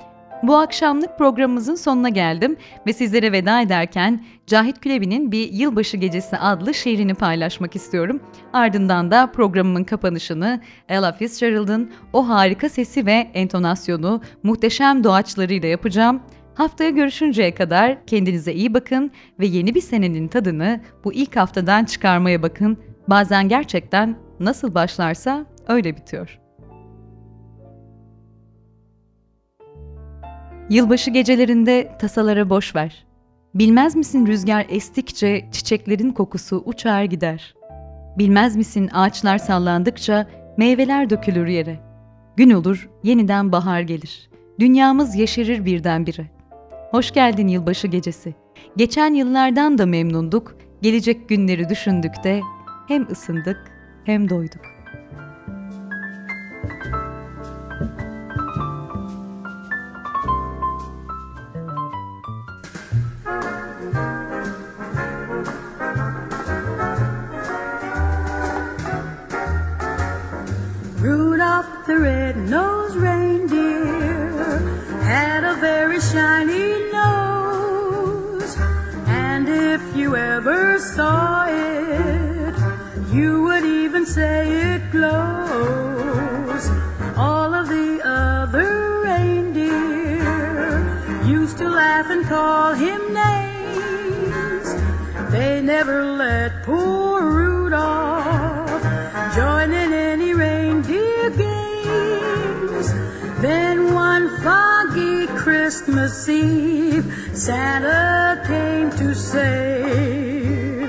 Bu 0.43 0.57
akşamlık 0.57 1.17
programımızın 1.17 1.75
sonuna 1.75 2.09
geldim 2.09 2.57
ve 2.88 2.93
sizlere 2.93 3.31
veda 3.31 3.61
ederken 3.61 4.25
Cahit 4.47 4.79
Külebi'nin 4.79 5.31
bir 5.31 5.51
Yılbaşı 5.51 5.97
Gecesi 5.97 6.38
adlı 6.38 6.73
şiirini 6.73 7.13
paylaşmak 7.13 7.75
istiyorum. 7.75 8.19
Ardından 8.53 9.11
da 9.11 9.31
programımın 9.31 9.83
kapanışını 9.83 10.61
Ella 10.89 11.11
Fitzgerald'ın 11.11 11.91
o 12.13 12.29
harika 12.29 12.69
sesi 12.69 13.05
ve 13.05 13.31
entonasyonu 13.33 14.21
muhteşem 14.43 15.03
doğaçlarıyla 15.03 15.69
yapacağım. 15.69 16.21
Haftaya 16.55 16.89
görüşünceye 16.89 17.55
kadar 17.55 18.05
kendinize 18.05 18.53
iyi 18.53 18.73
bakın 18.73 19.11
ve 19.39 19.45
yeni 19.45 19.75
bir 19.75 19.81
senenin 19.81 20.27
tadını 20.27 20.81
bu 21.03 21.13
ilk 21.13 21.35
haftadan 21.35 21.85
çıkarmaya 21.85 22.43
bakın. 22.43 22.77
Bazen 23.07 23.49
gerçekten 23.49 24.17
nasıl 24.39 24.75
başlarsa 24.75 25.45
öyle 25.67 25.95
bitiyor. 25.97 26.46
Yılbaşı 30.70 31.11
gecelerinde 31.11 31.97
tasalara 31.99 32.49
boş 32.49 32.76
ver. 32.76 33.05
Bilmez 33.55 33.95
misin 33.95 34.28
rüzgar 34.28 34.65
estikçe 34.70 35.45
çiçeklerin 35.51 36.11
kokusu 36.11 36.63
uçar 36.65 37.03
gider. 37.03 37.55
Bilmez 38.18 38.55
misin 38.55 38.89
ağaçlar 38.93 39.38
sallandıkça 39.38 40.28
meyveler 40.57 41.09
dökülür 41.09 41.47
yere. 41.47 41.80
Gün 42.38 42.49
olur, 42.49 42.89
yeniden 43.03 43.51
bahar 43.51 43.82
gelir. 43.82 44.30
Dünyamız 44.59 45.15
yeşerir 45.15 45.65
birdenbire. 45.65 46.26
Hoş 46.91 47.11
geldin 47.11 47.47
yılbaşı 47.47 47.88
gecesi. 47.88 48.36
Geçen 48.78 49.13
yıllardan 49.13 49.78
da 49.78 49.86
memnunduk, 49.86 50.57
gelecek 50.82 51.30
günleri 51.30 51.70
düşündük 51.70 52.24
de 52.24 52.41
hem 52.88 53.11
ısındık 53.11 53.72
hem 54.05 54.30
doyduk. 54.30 54.76
Never 95.68 96.05
let 96.05 96.63
poor 96.63 97.22
Rudolph 97.30 98.82
join 99.36 99.74
in 99.74 99.91
any 99.91 100.34
reindeer 100.34 101.30
games. 101.32 102.88
Then 103.41 103.93
one 103.93 104.30
foggy 104.45 105.28
Christmas 105.28 106.30
Eve, 106.30 107.05
Santa 107.34 108.41
came 108.47 108.91
to 108.91 109.13
say, 109.13 110.88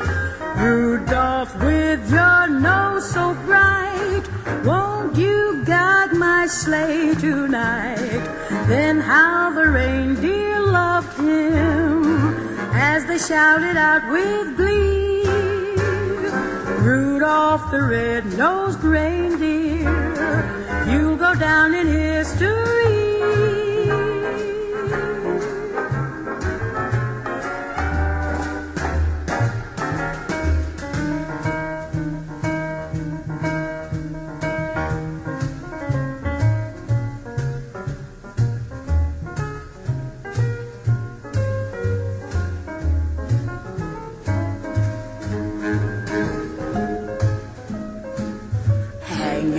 Rudolph, 0.62 1.52
with 1.60 2.08
your 2.12 2.46
nose 2.46 3.10
so 3.10 3.34
bright, 3.46 4.22
won't 4.64 5.16
you 5.16 5.64
guide 5.66 6.12
my 6.12 6.46
sleigh 6.46 7.16
tonight? 7.16 8.22
Then 8.68 9.00
how 9.00 9.50
the 9.50 9.66
reindeer 9.66 10.47
they 13.18 13.24
shouted 13.24 13.76
out 13.76 14.10
with 14.10 14.56
glee. 14.56 15.24
Rudolph 16.80 17.70
the 17.70 17.82
red-nosed 17.82 18.82
reindeer, 18.84 19.88
you'll 20.88 21.16
go 21.16 21.34
down 21.34 21.74
in 21.74 21.86
history. 21.86 22.77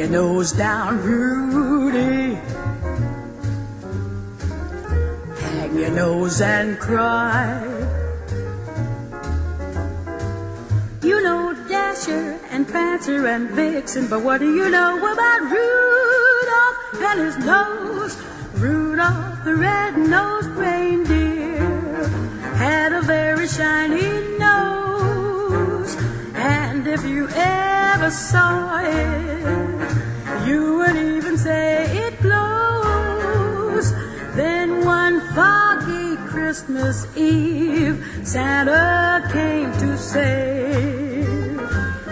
Nose 0.10 0.52
down, 0.52 1.02
Rudy. 1.04 2.36
Hang 5.40 5.78
your 5.78 5.92
nose 5.92 6.42
and 6.42 6.80
cry. 6.80 7.62
You 11.04 11.22
know 11.22 11.54
Dasher 11.68 12.40
and 12.50 12.68
Prancer 12.68 13.28
and 13.28 13.50
Vixen, 13.52 14.08
but 14.08 14.24
what 14.24 14.40
do 14.40 14.54
you 14.54 14.70
know 14.70 14.98
about 14.98 15.42
Rudolph 15.42 16.78
and 17.10 17.20
his 17.22 17.38
nose? 17.46 18.18
Rudolph 18.56 19.44
the 19.46 19.56
red-nosed 19.56 20.50
reindeer 20.50 22.08
had 22.56 22.94
a 22.94 23.02
very 23.02 23.48
shiny 23.48 24.38
nose, 24.38 25.96
and 26.34 26.86
if 26.88 27.06
you 27.06 27.30
ever 27.30 28.12
saw 28.12 28.80
it, 28.80 29.29
you 30.50 30.78
would 30.78 30.96
even 30.96 31.38
say 31.38 31.86
it 32.06 32.20
glows. 32.22 33.88
Then 34.36 34.84
one 34.84 35.22
foggy 35.36 36.18
Christmas 36.32 37.06
Eve, 37.16 37.98
Santa 38.24 39.30
came 39.32 39.72
to 39.74 39.98
say, 39.98 40.74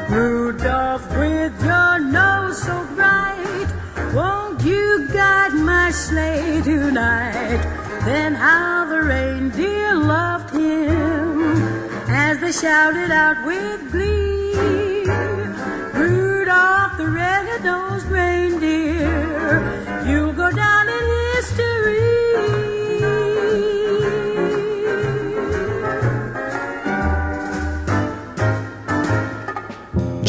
Rudolph, 0.09 1.07
with 1.17 1.55
your 1.63 1.99
nose 1.99 2.61
so 2.61 2.77
bright, 2.95 3.69
won't 4.13 4.61
you 4.63 5.07
guide 5.11 5.53
my 5.53 5.89
sleigh 5.89 6.61
tonight? 6.61 7.61
Then 8.05 8.35
how 8.35 8.85
the 8.85 9.01
reindeer 9.13 9.95
loved 9.95 10.53
him 10.53 11.87
as 12.09 12.39
they 12.39 12.51
shouted 12.51 13.11
out 13.11 13.36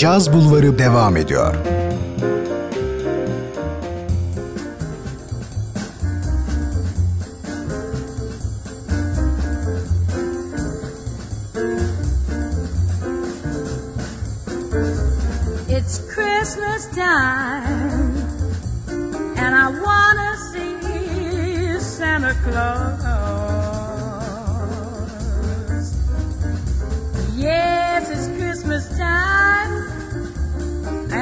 Caz 0.09 0.33
Bulvarı 0.33 0.79
devam 0.79 1.17
ediyor. 1.17 1.55
It's 15.69 16.01
Christmas 16.15 16.91
time, 16.95 18.15
and 19.37 19.55
I 19.55 19.81
wanna 19.85 20.37
see 20.53 21.81
Santa 21.81 22.35
Claus. 22.45 23.38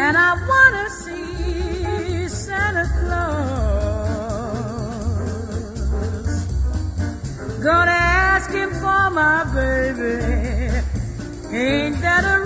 And 0.06 0.16
I 0.16 0.32
wanna 0.50 0.88
see 1.02 2.28
Santa 2.28 2.86
Claus. 2.98 3.56
Gonna 7.60 7.98
ask 8.30 8.48
him 8.52 8.70
for 8.82 9.10
my 9.10 9.38
baby. 9.58 10.14
Ain't 11.50 12.00
that 12.02 12.24
a 12.34 12.45